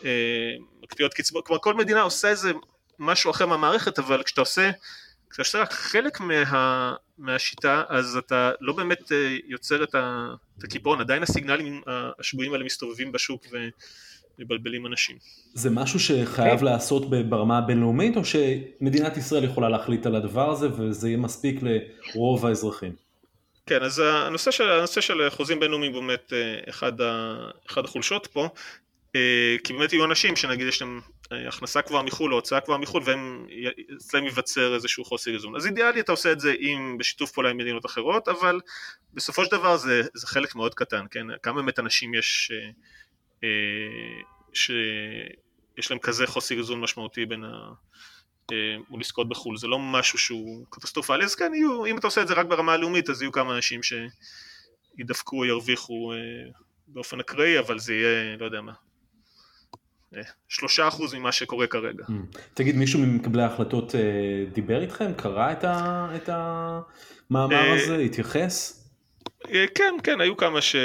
uh, 0.00 0.04
מקפיאות 0.82 1.14
קצבאות, 1.14 1.46
כלומר 1.46 1.60
כל 1.60 1.74
מדינה 1.74 2.00
עושה 2.00 2.28
איזה 2.28 2.52
משהו 2.98 3.30
אחר 3.30 3.46
מהמערכת, 3.46 3.98
אבל 3.98 4.22
כשאתה 4.22 4.40
עושה 4.40 4.70
כשאתה 5.38 5.64
חלק 5.70 6.20
מה, 6.20 6.94
מהשיטה 7.18 7.82
אז 7.88 8.16
אתה 8.16 8.50
לא 8.60 8.72
באמת 8.72 9.12
אה, 9.12 9.36
יוצר 9.46 9.84
את, 9.84 9.94
הקיפאון, 10.64 11.00
עדיין 11.00 11.22
הסיגנלים 11.22 11.82
השגויים 12.18 12.52
האלה 12.52 12.64
מסתובבים 12.64 13.12
בשוק 13.12 13.46
ומבלבלים 14.38 14.86
אנשים. 14.86 15.16
זה 15.54 15.70
משהו 15.70 16.00
שחייב 16.00 16.58
כן. 16.58 16.64
לעשות 16.64 17.10
ברמה 17.10 17.58
הבינלאומית 17.58 18.16
או 18.16 18.22
שמדינת 18.24 19.16
ישראל 19.16 19.44
יכולה 19.44 19.68
להחליט 19.68 20.06
על 20.06 20.16
הדבר 20.16 20.50
הזה 20.50 20.68
וזה 20.72 21.08
יהיה 21.08 21.18
מספיק 21.18 21.60
לרוב 21.62 22.46
האזרחים? 22.46 22.92
כן, 23.66 23.82
אז 23.82 23.98
הנושא 23.98 24.50
של, 24.50 24.70
הנושא 24.70 25.00
של 25.00 25.30
חוזים 25.30 25.60
בינלאומיים 25.60 25.92
באמת 25.92 26.32
אה, 26.32 26.60
אחד, 26.68 27.00
ה, 27.00 27.34
אחד 27.70 27.84
החולשות 27.84 28.26
פה, 28.26 28.42
אה, 28.44 28.48
כי 29.64 29.72
באמת 29.72 29.92
יהיו 29.92 30.04
אנשים 30.04 30.36
שנגיד 30.36 30.66
יש 30.66 30.82
להם 30.82 31.00
הכנסה 31.30 31.82
כבר 31.82 32.02
מחו"ל 32.02 32.32
או 32.32 32.38
הוצאה 32.38 32.60
כבר 32.60 32.76
מחו"ל 32.76 33.02
והם 33.04 33.46
אצלם 33.96 34.24
ייווצר 34.24 34.74
איזשהו 34.74 35.04
חוסר 35.04 35.34
איזון. 35.34 35.56
אז 35.56 35.66
אידיאלי 35.66 36.00
אתה 36.00 36.12
עושה 36.12 36.32
את 36.32 36.40
זה 36.40 36.54
עם 36.58 36.98
בשיתוף 36.98 37.32
פעולה 37.32 37.50
עם 37.50 37.56
מדינות 37.56 37.86
אחרות 37.86 38.28
אבל 38.28 38.60
בסופו 39.14 39.44
של 39.44 39.50
דבר 39.50 39.76
זה, 39.76 40.02
זה 40.14 40.26
חלק 40.26 40.54
מאוד 40.54 40.74
קטן 40.74 41.04
כן? 41.10 41.26
כמה 41.42 41.62
באמת 41.62 41.78
אנשים 41.78 42.14
יש 42.14 42.52
אה, 42.54 42.70
אה, 43.44 44.22
שיש 44.52 45.90
להם 45.90 45.98
כזה 45.98 46.26
חוסר 46.26 46.58
איזון 46.58 46.80
משמעותי 46.80 47.26
בין 47.26 47.44
ה... 47.44 47.72
אה, 48.52 48.76
מול 48.88 49.00
עסקאות 49.00 49.28
בחו"ל. 49.28 49.56
זה 49.56 49.66
לא 49.66 49.78
משהו 49.78 50.18
שהוא 50.18 50.66
קטסטרופלי. 50.70 51.24
אז 51.24 51.34
כן 51.34 51.54
יהיו 51.54 51.86
אם 51.86 51.98
אתה 51.98 52.06
עושה 52.06 52.22
את 52.22 52.28
זה 52.28 52.34
רק 52.34 52.46
ברמה 52.46 52.72
הלאומית 52.72 53.10
אז 53.10 53.22
יהיו 53.22 53.32
כמה 53.32 53.56
אנשים 53.56 53.80
שידפקו 53.82 55.36
או 55.36 55.44
ירוויחו 55.44 56.12
באופן 56.88 57.20
אקראי 57.20 57.58
אבל 57.58 57.78
זה 57.78 57.94
יהיה 57.94 58.36
לא 58.36 58.44
יודע 58.44 58.60
מה 58.60 58.72
שלושה 60.48 60.88
אחוז 60.88 61.14
ממה 61.14 61.32
שקורה 61.32 61.66
כרגע. 61.66 62.04
Mm. 62.04 62.38
תגיד, 62.54 62.76
מישהו 62.76 63.00
ממקבלי 63.00 63.42
ההחלטות 63.42 63.94
אה, 63.94 64.00
דיבר 64.52 64.82
איתכם? 64.82 65.12
קרא 65.16 65.52
את 66.16 66.28
המאמר 66.28 67.54
אה, 67.56 67.74
הזה? 67.74 67.96
התייחס? 67.96 68.84
אה, 69.50 69.64
כן, 69.74 69.94
כן, 70.02 70.20
היו 70.20 70.36
כמה 70.36 70.60
ש... 70.60 70.76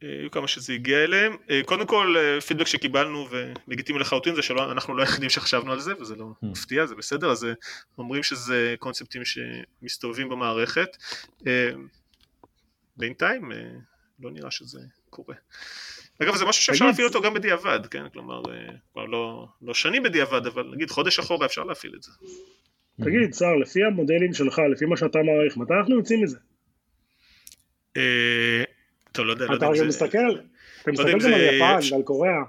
היו 0.00 0.30
כמה 0.30 0.48
שזה 0.48 0.72
הגיע 0.72 1.04
אליהם. 1.04 1.36
קודם 1.64 1.86
כל, 1.86 2.14
פידבק 2.46 2.66
שקיבלנו 2.66 3.28
ולגיטימי 3.30 3.98
לחלוטין 3.98 4.34
זה 4.34 4.42
שאנחנו 4.42 4.96
לא 4.96 5.02
היחידים 5.02 5.30
שחשבנו 5.30 5.72
על 5.72 5.80
זה 5.80 5.92
וזה 6.00 6.16
לא 6.16 6.24
mm. 6.24 6.46
מפתיע, 6.46 6.86
זה 6.86 6.94
בסדר, 6.94 7.30
אז 7.30 7.46
אומרים 7.98 8.22
שזה 8.22 8.74
קונספטים 8.78 9.22
שמסתובבים 9.24 10.28
במערכת. 10.28 10.96
בינתיים 12.96 13.52
לא 14.20 14.30
נראה 14.30 14.50
שזה 14.50 14.80
קורה. 15.10 15.34
אגב 16.22 16.36
זה 16.36 16.44
משהו 16.44 16.62
שאפשר 16.62 16.86
להפעיל 16.86 17.06
אותו 17.06 17.22
גם 17.22 17.34
בדיעבד, 17.34 17.86
כן? 17.86 18.08
כלומר, 18.12 18.42
אה, 18.50 18.72
כבר 18.92 19.04
לא, 19.04 19.46
לא 19.62 19.74
שנים 19.74 20.02
בדיעבד, 20.02 20.46
אבל 20.46 20.70
נגיד 20.74 20.90
חודש 20.90 21.18
אחורה 21.18 21.46
אפשר 21.46 21.64
להפעיל 21.64 21.92
את 21.96 22.02
זה. 22.02 22.12
תגיד, 23.04 23.34
שר, 23.34 23.54
לפי 23.62 23.84
המודלים 23.84 24.34
שלך, 24.34 24.60
לפי 24.72 24.84
מה 24.84 24.96
שאתה 24.96 25.18
מעריך, 25.18 25.56
מתי 25.56 25.74
אנחנו 25.80 25.96
יוצאים 25.96 26.22
מזה? 26.22 26.36
אה, 27.96 28.64
טוב, 29.12 29.26
לא 29.26 29.32
יודע, 29.32 29.46
לא 29.46 29.54
יודע 29.54 29.66
אם 29.66 29.74
זה... 29.74 29.80
אתה 29.80 29.88
מסתכל? 29.88 30.18
אתה 30.82 30.90
לא 30.90 30.92
מסתכל 30.92 31.10
גם 31.10 31.34
על 31.34 31.40
יפן 31.40 31.94
ועל 31.94 32.02
קוריאה. 32.02 32.42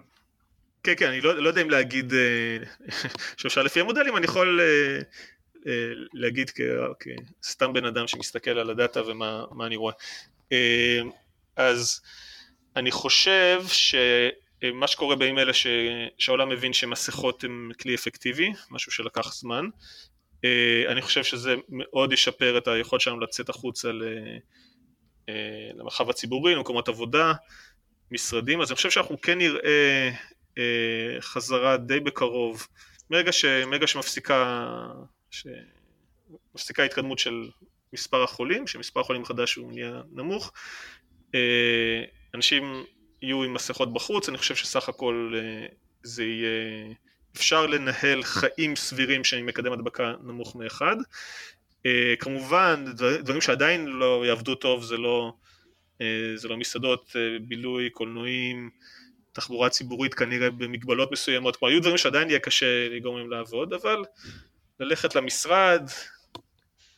כן, 0.83 0.93
כן, 0.97 1.07
אני 1.07 1.21
לא, 1.21 1.43
לא 1.43 1.49
יודע 1.49 1.61
אם 1.61 1.69
להגיד 1.69 2.13
אה, 2.13 2.57
שאפשר 3.37 3.63
לפי 3.63 3.79
המודלים, 3.79 4.17
אני 4.17 4.25
יכול 4.25 4.59
להגיד 6.13 6.51
כסתם 7.41 7.73
בן 7.73 7.85
אדם 7.85 8.07
שמסתכל 8.07 8.51
על 8.51 8.69
הדאטה 8.69 9.01
ומה 9.07 9.65
אני 9.65 9.75
רואה. 9.75 9.93
אז 11.55 12.01
אני 12.77 12.91
חושב 12.91 13.63
שמה 13.67 14.87
שקורה 14.87 15.15
בימים 15.15 15.39
אלה 15.39 15.51
שהעולם 16.17 16.49
מבין 16.49 16.73
שמסכות 16.73 17.43
הן 17.43 17.71
כלי 17.81 17.95
אפקטיבי, 17.95 18.53
משהו 18.71 18.91
שלקח 18.91 19.33
זמן. 19.33 19.65
אני 20.87 21.01
חושב 21.01 21.23
שזה 21.23 21.55
מאוד 21.69 22.13
ישפר 22.13 22.57
את 22.57 22.67
היכולת 22.67 23.01
שלנו 23.01 23.19
לצאת 23.19 23.49
החוצה 23.49 23.91
למרחב 25.75 26.09
הציבורי, 26.09 26.55
למקומות 26.55 26.87
עבודה, 26.87 27.33
משרדים, 28.11 28.61
אז 28.61 28.71
אני 28.71 28.75
חושב 28.75 28.89
שאנחנו 28.89 29.21
כן 29.21 29.37
נראה 29.37 30.11
חזרה 31.19 31.77
די 31.77 31.99
בקרוב, 31.99 32.67
מרגע, 33.09 33.31
ש, 33.31 33.45
מרגע 33.45 33.87
שמפסיקה 33.87 34.67
שמפסיקה 35.31 36.83
התקדמות 36.83 37.19
של 37.19 37.49
מספר 37.93 38.23
החולים, 38.23 38.67
שמספר 38.67 38.99
החולים 38.99 39.25
חדש 39.25 39.55
הוא 39.55 39.71
נהיה 39.71 40.01
נמוך, 40.11 40.51
אנשים 42.35 42.83
יהיו 43.21 43.43
עם 43.43 43.53
מסכות 43.53 43.93
בחוץ, 43.93 44.29
אני 44.29 44.37
חושב 44.37 44.55
שסך 44.55 44.89
הכל 44.89 45.33
זה 46.03 46.23
יהיה, 46.23 46.93
אפשר 47.35 47.65
לנהל 47.65 48.23
חיים 48.23 48.75
סבירים 48.75 49.23
שהם 49.23 49.45
מקדם 49.45 49.71
הדבקה 49.71 50.13
נמוך 50.23 50.55
מאחד. 50.55 50.95
כמובן, 52.19 52.85
דברים 53.19 53.41
שעדיין 53.41 53.87
לא 53.87 54.23
יעבדו 54.25 54.55
טוב 54.55 54.83
זה 54.83 54.97
לא, 54.97 55.33
זה 56.35 56.47
לא 56.47 56.57
מסעדות, 56.57 57.15
בילוי, 57.41 57.89
קולנועים, 57.89 58.69
תחבורה 59.33 59.69
ציבורית 59.69 60.13
כנראה 60.13 60.49
במגבלות 60.49 61.11
מסוימות, 61.11 61.55
כלומר 61.55 61.73
היו 61.73 61.81
דברים 61.81 61.97
שעדיין 61.97 62.29
יהיה 62.29 62.39
קשה 62.39 62.89
לגרום 62.89 63.17
להם 63.17 63.29
לעבוד, 63.29 63.73
אבל 63.73 64.03
ללכת 64.79 65.15
למשרד, 65.15 65.89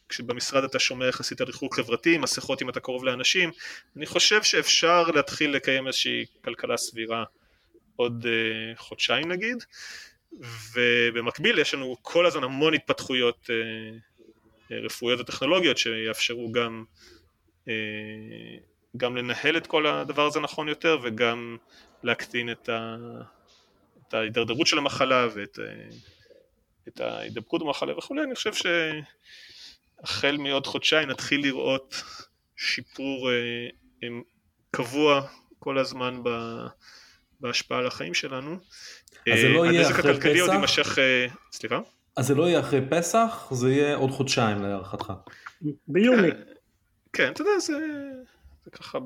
כשבמשרד 0.10 0.64
אתה 0.64 0.80
שומר 0.80 1.08
יחסית 1.08 1.42
על 1.42 1.48
ריחוק 1.48 1.76
חברתי, 1.76 2.18
מסכות 2.18 2.62
אם 2.62 2.70
אתה 2.70 2.80
קרוב 2.80 3.06
לאנשים, 3.06 3.52
אני 3.98 4.06
חושב 4.06 4.44
שאפשר 4.44 5.04
להתחיל 5.04 5.52
לקיים 5.56 5.88
איזושהי 5.88 6.26
כלכלה 6.44 6.78
סבירה 6.78 7.24
עוד 7.96 8.26
uh, 8.26 8.80
חודשיים 8.80 9.32
נגיד, 9.32 9.64
ובמקביל 10.74 11.60
יש 11.60 11.74
לנו 11.74 11.96
כל 12.02 12.26
הזמן 12.26 12.44
המון 12.44 12.74
התפתחויות 12.74 13.50
uh, 13.50 14.74
רפואיות 14.86 15.20
וטכנולוגיות 15.20 15.78
שיאפשרו 15.78 16.52
גם, 16.52 16.84
uh, 17.66 17.70
גם 18.98 19.18
לנהל 19.18 19.58
את 19.58 19.68
כל 19.68 19.88
הדבר 19.88 20.26
הזה 20.26 20.40
נכון 20.40 20.68
יותר 20.68 20.98
וגם 21.04 21.58
להקטין 22.04 22.52
את, 22.52 22.70
ה, 22.70 22.96
את 24.08 24.14
ההידרדרות 24.14 24.68
של 24.68 24.78
המחלה 24.78 25.28
ואת 25.36 25.60
את 26.88 27.00
ההידבקות 27.00 27.62
במחלה 27.62 27.98
וכולי, 27.98 28.24
אני 28.24 28.36
חושב 28.36 28.54
שהחל 30.02 30.38
מעוד 30.38 30.68
חודשיים 30.68 31.10
נתחיל 31.10 31.42
לראות 31.42 32.04
שיפור 32.56 33.32
אה, 33.32 34.08
קבוע 34.72 35.28
כל 35.60 35.78
הזמן 35.78 36.22
בהשפעה 37.40 37.80
על 37.80 37.88
החיים 37.88 38.14
שלנו. 38.14 38.58
אז 39.34 39.40
זה 39.42 39.50
לא 39.50 39.66
יהיה 39.66 39.82
אחרי 39.82 39.94
פסח? 39.94 40.06
הנזק 40.06 40.10
הכלכלי 40.10 40.40
עוד 40.40 40.52
יימשך, 40.52 41.00
אה, 41.00 41.28
סליחה? 41.52 41.80
אז 42.16 42.28
זה 42.28 42.36
לא 42.36 42.44
יהיה 42.44 42.60
אחרי 42.60 42.82
פסח, 42.90 43.48
זה 43.52 43.72
יהיה 43.72 43.96
עוד 43.96 44.12
חודשיים 44.12 44.62
להערכתך. 44.62 45.14
ביוני. 45.88 46.30
כן, 47.14 47.32
אתה 47.32 47.42
יודע, 47.42 47.60
זה, 47.60 47.74
זה 48.66 48.72
ככה 48.72 49.00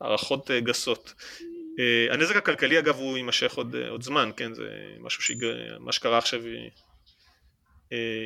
בהערכות 0.00 0.50
אה, 0.50 0.60
גסות. 0.60 1.14
הנזק 2.10 2.36
הכלכלי 2.36 2.78
אגב 2.78 2.96
הוא 2.96 3.16
יימשך 3.16 3.54
עוד, 3.54 3.76
עוד 3.88 4.02
זמן, 4.02 4.30
כן, 4.36 4.54
זה 4.54 4.68
משהו 5.00 5.22
שמה 5.22 5.92
שקרה 5.92 6.18
עכשיו 6.18 6.40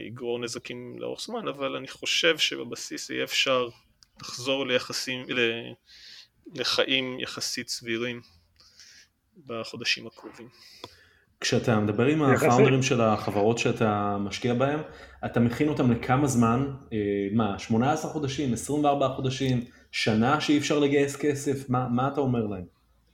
יגרור 0.07 0.39
נזקים 0.39 0.97
לאורך 0.99 1.21
זמן, 1.21 1.49
אבל 1.49 1.77
אני 1.77 1.89
חושב 1.89 2.39
שבבסיס 2.39 3.11
יהיה 3.11 3.25
אפשר 3.25 3.69
לחזור 4.21 4.67
ליחסים, 4.67 5.27
לחיים 6.55 7.21
יחסית 7.21 7.69
סבירים 7.69 8.21
בחודשים 9.47 10.07
הקרובים. 10.07 10.49
כשאתה 11.41 11.81
מדבר 11.81 12.07
עם 12.07 12.23
הפאונדרים 12.23 12.83
של 12.83 13.01
החברות 13.01 13.59
שאתה 13.59 14.17
משקיע 14.21 14.55
בהם, 14.55 14.81
אתה 15.25 15.41
מכין 15.41 15.69
אותם 15.69 15.93
לכמה 15.93 16.27
זמן, 16.27 16.67
מה, 17.33 17.59
18 17.59 18.11
חודשים, 18.11 18.53
24 18.53 19.09
חודשים, 19.09 19.65
שנה 19.93 20.41
שאי 20.41 20.59
אפשר 20.59 20.79
לגייס 20.79 21.17
כסף, 21.17 21.71
מה, 21.71 21.89
מה 21.89 22.09
אתה 22.09 22.21
אומר 22.21 22.47
להם? 22.47 22.65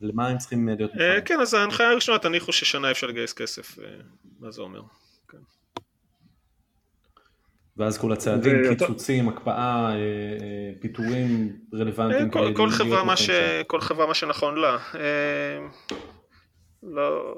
למה 0.01 0.29
הם 0.29 0.39
צריכים 0.39 0.69
להיות 0.69 0.81
מוכנים? 0.81 1.11
אה, 1.11 1.21
כן, 1.21 1.41
אז 1.41 1.55
ההנחיה 1.55 1.91
הראשונה, 1.91 2.19
תניחו 2.19 2.53
ששנה 2.53 2.91
אפשר 2.91 3.07
לגייס 3.07 3.33
כסף, 3.33 3.79
אה, 3.79 3.85
מה 4.41 4.51
זה 4.51 4.63
אומר. 4.63 4.81
כן. 7.77 7.83
ואז 7.83 7.99
כל 7.99 8.13
הצעדים, 8.13 8.57
קיצוצים, 8.69 9.29
הקפאה, 9.29 9.95
אה, 9.95 10.73
פיטורים 10.81 11.57
רלוונטיים. 11.75 12.31
כל 12.55 12.71
חברה 12.71 13.05
מה 13.05 13.17
ש... 13.17 13.31
כל 13.67 13.81
חברה 13.81 14.07
מה 14.07 14.15
שנכון 14.15 14.59
לה. 14.59 14.79
לא... 16.83 17.35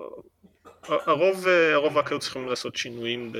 הרוב, 0.89 1.47
הרוב 1.75 1.97
רק 1.97 2.13
היו 2.13 2.19
צריכים 2.19 2.49
לעשות 2.49 2.77
שינויים 2.77 3.33
ב... 3.33 3.39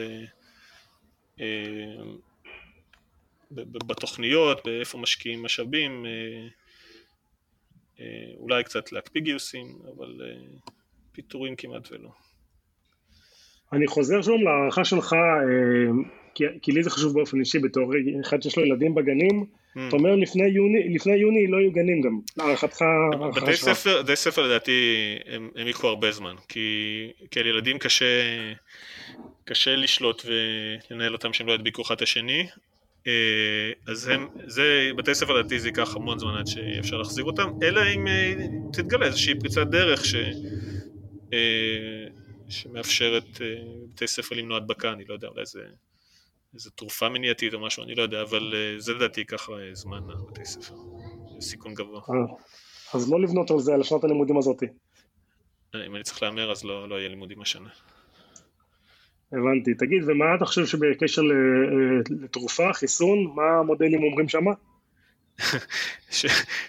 בתוכניות, 3.87 4.61
באיפה 4.65 4.99
משקיעים 4.99 5.43
משאבים, 5.43 6.07
אה, 8.01 8.07
אולי 8.37 8.65
קצת 8.65 8.93
להקפיא 8.93 9.21
גיוסים, 9.21 9.79
אבל 9.97 10.21
אה, 10.23 10.59
פיטורים 11.13 11.57
כמעט 11.57 11.93
ולא. 11.93 12.11
אני 13.73 13.87
חוזר 13.87 14.23
שוב 14.23 14.41
להערכה 14.41 14.85
שלך, 14.85 15.13
אה, 15.13 15.93
כי, 16.39 16.45
כי 16.63 16.73
לי 16.73 16.83
זה 16.83 16.91
חשוב 16.91 17.15
באופן 17.15 17.41
אישי 17.41 17.59
בתור 17.59 17.93
אחד 18.21 18.43
שיש 18.43 18.59
לו 18.59 18.65
ילדים 18.65 18.95
בגנים, 18.95 19.45
mm. 19.45 19.81
אתה 19.89 19.97
אומר 19.97 20.17
לפני 20.17 20.49
יוני, 20.49 20.95
לפני 20.95 21.17
יוני 21.17 21.47
לא 21.47 21.57
יהיו 21.57 21.73
גנים 21.73 22.01
גם, 22.01 22.19
להערכתך, 22.37 22.85
בתי 23.37 23.57
ספר, 23.57 24.03
בתי 24.03 24.17
ספר 24.17 24.43
לדעתי 24.43 24.81
הם, 25.27 25.51
הם 25.57 25.69
יקחו 25.69 25.89
הרבה 25.89 26.13
זמן, 26.13 26.35
כי, 26.49 26.61
כי 27.31 27.41
על 27.41 27.47
ילדים 27.47 27.79
קשה, 27.79 28.05
קשה 29.45 29.77
לשלוט 29.77 30.23
ולנהל 30.27 31.13
אותם 31.13 31.33
שהם 31.33 31.47
לא 31.47 31.53
ידביקו 31.53 31.83
אחד 31.83 31.95
את 31.95 32.03
השני, 32.03 32.47
אה, 33.07 33.73
אז 33.87 34.09
הם, 34.09 34.29
זה, 34.47 34.91
בתי 34.97 35.15
ספר 35.15 35.33
לדעתי 35.33 35.59
זה 35.59 35.69
ייקח 35.69 35.97
המון 35.97 36.19
זמן 36.19 36.35
עד 36.35 36.47
שאפשר 36.47 36.97
להחזיר 36.97 37.25
אותם, 37.25 37.51
אלא 37.63 37.81
אם 37.95 38.07
אה, 38.07 38.35
תתגלה 38.73 39.07
איזושהי 39.07 39.35
פריצת 39.41 39.67
דרך 39.67 40.05
ש, 40.05 40.15
אה, 41.33 42.07
שמאפשרת 42.49 43.41
בתי 43.95 44.07
ספר 44.07 44.35
למנוע 44.35 44.57
הדבקה, 44.57 44.93
אני 44.93 45.05
לא 45.09 45.15
יודע, 45.15 45.29
אולי 45.29 45.47
זה 45.47 45.61
איזו 46.55 46.71
תרופה 46.71 47.09
מניעתית 47.09 47.55
או 47.55 47.61
משהו, 47.61 47.85
אני 47.85 47.95
לא 47.95 48.03
יודע, 48.03 48.23
אבל 48.23 48.55
זה 48.79 48.95
לדעתי 48.95 49.21
ייקח 49.21 49.49
זמן 49.73 50.01
לבתי 50.09 50.45
ספר, 50.45 50.75
סיכון 51.41 51.75
גבוה. 51.75 52.01
אז 52.95 53.11
לא 53.11 53.21
לבנות 53.21 53.51
על 53.51 53.59
זה, 53.59 53.75
על 53.75 53.83
שנת 53.83 54.05
הלימודים 54.05 54.39
הזאתי. 54.39 54.67
אם 55.87 55.97
אני 55.97 56.03
צריך 56.03 56.23
להמר 56.23 56.53
אז 56.53 56.65
לא, 56.65 56.89
לא 56.89 56.95
יהיה 56.95 57.09
לימודים 57.09 57.41
השנה. 57.41 57.69
הבנתי. 59.33 59.75
תגיד, 59.75 60.03
ומה 60.07 60.25
אתה 60.37 60.45
חושב 60.45 60.67
שבקשר 60.67 61.23
אה, 61.23 62.17
לתרופה, 62.23 62.73
חיסון, 62.73 63.19
מה 63.35 63.59
המודלים 63.61 64.03
אומרים 64.03 64.29
שמה? 64.29 64.51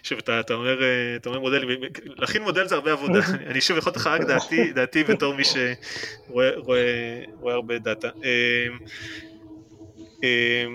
שוב, 0.03 0.17
אתה, 0.17 0.39
אתה, 0.39 0.53
אומר, 0.53 0.83
אה, 0.83 1.15
אתה 1.15 1.29
אומר 1.29 1.39
מודלים, 1.39 1.81
להכין 2.05 2.41
מודל 2.41 2.67
זה 2.67 2.75
הרבה 2.75 2.91
עבודה, 2.91 3.19
אני 3.49 3.61
שוב 3.61 3.77
יכול 3.77 3.93
לך 3.95 4.07
רק 4.07 4.21
דעתי, 4.21 4.73
דעתי 4.73 5.03
בתור 5.03 5.35
מי 5.35 5.43
שרואה 5.43 6.57
רואה, 6.57 7.23
רואה 7.39 7.53
הרבה 7.53 7.79
דאטה. 7.79 8.09
אה, 10.23 10.65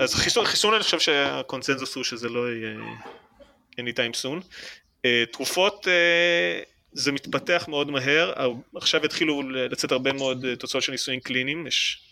אז 0.00 0.14
חיסון, 0.14 0.44
חיסון 0.44 0.74
אני 0.74 0.82
חושב 0.82 0.98
שהקונצנזוס 0.98 1.94
הוא 1.94 2.04
שזה 2.04 2.28
לא 2.28 2.52
יהיה 2.52 2.76
anytime 3.80 4.22
soon. 4.22 4.44
תרופות 5.32 5.86
זה 6.96 7.12
מתפתח 7.12 7.64
מאוד 7.68 7.90
מהר, 7.90 8.32
עכשיו 8.74 9.04
התחילו 9.04 9.50
לצאת 9.50 9.92
הרבה 9.92 10.12
מאוד 10.12 10.44
אה, 10.44 10.56
תוצאות 10.56 10.82
של 10.82 10.92
ניסויים 10.92 11.20
קליניים, 11.20 11.66
יש 11.66 12.02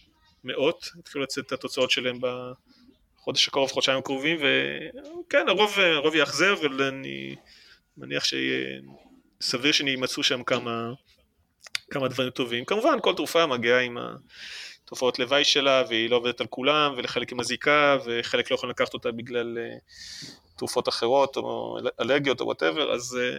מאות, 0.45 0.91
התחילו 0.99 1.25
לצאת 1.25 1.47
את 1.47 1.53
התוצאות 1.53 1.91
שלהם 1.91 2.19
בחודש 2.21 3.49
הקרוב, 3.49 3.73
חודשיים 3.73 3.99
הקרובים, 3.99 4.39
וכן, 4.39 5.49
הרוב, 5.49 5.79
הרוב 5.79 6.15
יאכזר, 6.15 6.55
אבל 6.55 6.83
אני 6.83 7.37
מניח 7.97 8.25
שיהיה 8.25 8.81
סביר 9.41 9.73
שימצאו 9.73 10.23
שם 10.23 10.43
כמה, 10.43 10.93
כמה 11.91 12.09
דברים 12.09 12.31
טובים. 12.31 12.65
כמובן, 12.65 12.99
כל 13.03 13.15
תרופה 13.15 13.47
מגיעה 13.47 13.81
עם 13.81 13.99
התופעות 14.85 15.18
לוואי 15.18 15.44
שלה, 15.44 15.83
והיא 15.88 16.11
לא 16.11 16.16
עובדת 16.16 16.40
על 16.40 16.47
כולם, 16.47 16.94
ולחלק 16.97 17.31
היא 17.31 17.38
מזיקה, 17.38 17.97
וחלק 18.05 18.51
לא 18.51 18.55
יכולים 18.55 18.70
לקחת 18.70 18.94
אותה 18.94 19.12
בגלל 19.12 19.59
אה, 19.59 19.77
תרופות 20.57 20.88
אחרות, 20.88 21.37
או 21.37 21.79
אלרגיות, 22.01 22.40
או 22.40 22.47
וואטאבר, 22.47 22.94
אז... 22.94 23.18
אה, 23.20 23.38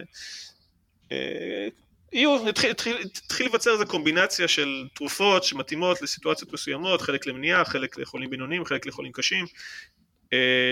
אה, 1.12 1.68
יהיו, 2.12 2.48
התחיל 2.48 2.96
להיווצר 3.40 3.72
איזה 3.72 3.84
קומבינציה 3.84 4.48
של 4.48 4.86
תרופות 4.94 5.44
שמתאימות 5.44 6.02
לסיטואציות 6.02 6.52
מסוימות, 6.52 7.00
חלק 7.00 7.26
למניעה, 7.26 7.64
חלק 7.64 7.98
לחולים 7.98 8.30
בינוניים, 8.30 8.64
חלק 8.64 8.86
לחולים 8.86 9.12
קשים, 9.12 9.46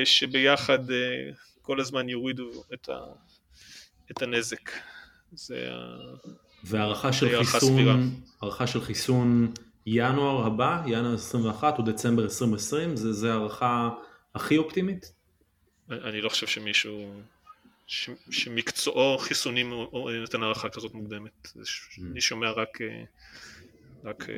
שביחד 0.04 0.78
כל 1.62 1.80
הזמן 1.80 2.08
יורידו 2.08 2.50
את, 2.74 2.88
ה, 2.88 2.98
את 4.10 4.22
הנזק. 4.22 4.70
זה 5.32 5.68
והערכה 6.64 7.12
של 7.12 7.44
חיסון, 7.44 8.10
הערכה 8.40 8.66
של 8.66 8.80
חיסון 8.80 9.52
ינואר 9.86 10.46
הבא, 10.46 10.82
ינואר 10.86 11.14
21 11.14 11.78
או 11.78 11.84
דצמבר 11.84 12.22
2020, 12.22 12.96
זה, 12.96 13.12
זה 13.12 13.32
הערכה 13.32 13.90
הכי 14.34 14.56
אופטימית? 14.56 15.12
אני 15.90 16.20
לא 16.20 16.28
חושב 16.28 16.46
שמישהו, 16.46 17.12
ש, 17.86 18.10
שמקצועו 18.30 19.18
חיסונים 19.18 19.72
נותן 20.20 20.42
הערכה 20.42 20.68
כזאת 20.68 20.94
מוקדמת. 20.94 21.46
Mm. 21.46 21.58
אני 22.12 22.20
שומע 22.20 22.50
רק, 22.50 22.80
אה, 22.80 23.04
רק 24.04 24.30
אה, 24.30 24.34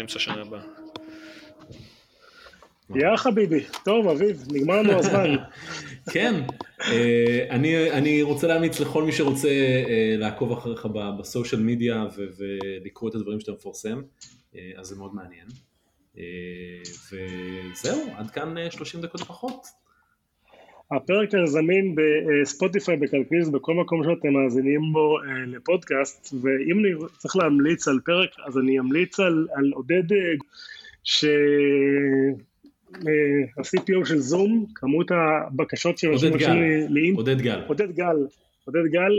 אמצע 0.00 0.18
שנה 0.18 0.40
הבאה. 0.40 0.62
יא 2.94 3.16
חביבי, 3.16 3.64
טוב 3.84 4.08
אביב, 4.08 4.44
נגמר 4.52 4.82
לנו 4.82 4.98
הזמן. 4.98 5.30
כן, 6.12 6.34
אה, 6.80 7.46
אני, 7.50 7.90
אני 7.90 8.22
רוצה 8.22 8.46
להמליץ 8.46 8.80
לכל 8.80 9.04
מי 9.04 9.12
שרוצה 9.12 9.48
אה, 9.48 10.14
לעקוב 10.18 10.52
אחריך 10.52 10.86
בסושיאל 11.18 11.62
מדיה 11.62 12.06
ולקרוא 12.38 13.10
את 13.10 13.14
הדברים 13.14 13.40
שאתה 13.40 13.52
מפרסם, 13.52 14.02
אה, 14.56 14.70
אז 14.76 14.86
זה 14.86 14.96
מאוד 14.96 15.14
מעניין. 15.14 15.46
וזהו, 17.12 18.00
עד 18.16 18.30
כאן 18.30 18.54
30 18.70 19.00
דקות 19.00 19.20
פחות. 19.20 19.66
הפרק 20.90 21.34
הזה 21.34 21.52
זמין 21.52 21.94
בספוטיפיי, 21.94 22.96
בקלקליסט, 22.96 23.50
בכל 23.50 23.74
מקום 23.74 24.02
שאתם 24.04 24.32
מאזינים 24.32 24.80
בו 24.92 25.18
לפודקאסט, 25.46 26.34
ואם 26.42 26.78
אני 26.78 27.08
צריך 27.18 27.36
להמליץ 27.36 27.88
על 27.88 28.00
פרק, 28.04 28.30
אז 28.46 28.58
אני 28.58 28.78
אמליץ 28.78 29.20
על, 29.20 29.48
על 29.54 29.72
עודד 29.74 30.02
ש... 31.04 31.24
ה-CPO 33.58 34.08
של 34.08 34.18
זום, 34.18 34.66
כמות 34.74 35.06
הבקשות 35.10 35.98
שמבקשים 35.98 36.62
לאינט... 36.88 37.16
עודד 37.16 37.40
גל. 37.40 37.60
עודד 37.66 37.92
גל. 37.92 38.16
עודד 38.64 38.86
גל, 38.90 39.12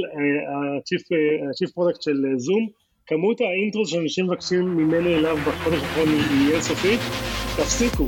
ה-Chief 0.50 1.72
Product 1.78 2.02
של 2.02 2.26
זום, 2.38 2.68
כמות 3.08 3.42
האינטרו 3.42 3.86
שאנשים 3.86 4.26
מבקשים 4.26 4.78
ממני 4.78 5.16
אליו 5.16 5.38
בחודש 5.38 5.78
האחרון 5.84 6.08
היא 6.08 6.54
אינסופית, 6.54 7.00
תפסיקו, 7.58 8.08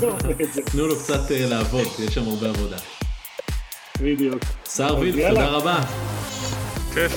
תנו 0.72 0.86
לו 0.86 0.96
קצת 0.96 1.30
לעבוד, 1.30 1.86
יש 2.04 2.14
שם 2.14 2.22
הרבה 2.22 2.48
עבודה. 2.48 2.76
בדיוק. 4.00 4.42
שר 4.76 4.98
וילף, 5.00 5.28
תודה 5.28 5.48
רבה. 5.48 5.76
כיף, 6.94 7.12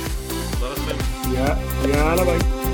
תודה 0.60 0.74
לכם. 0.74 0.98
יאללה 1.90 2.24
ביי. 2.26 2.65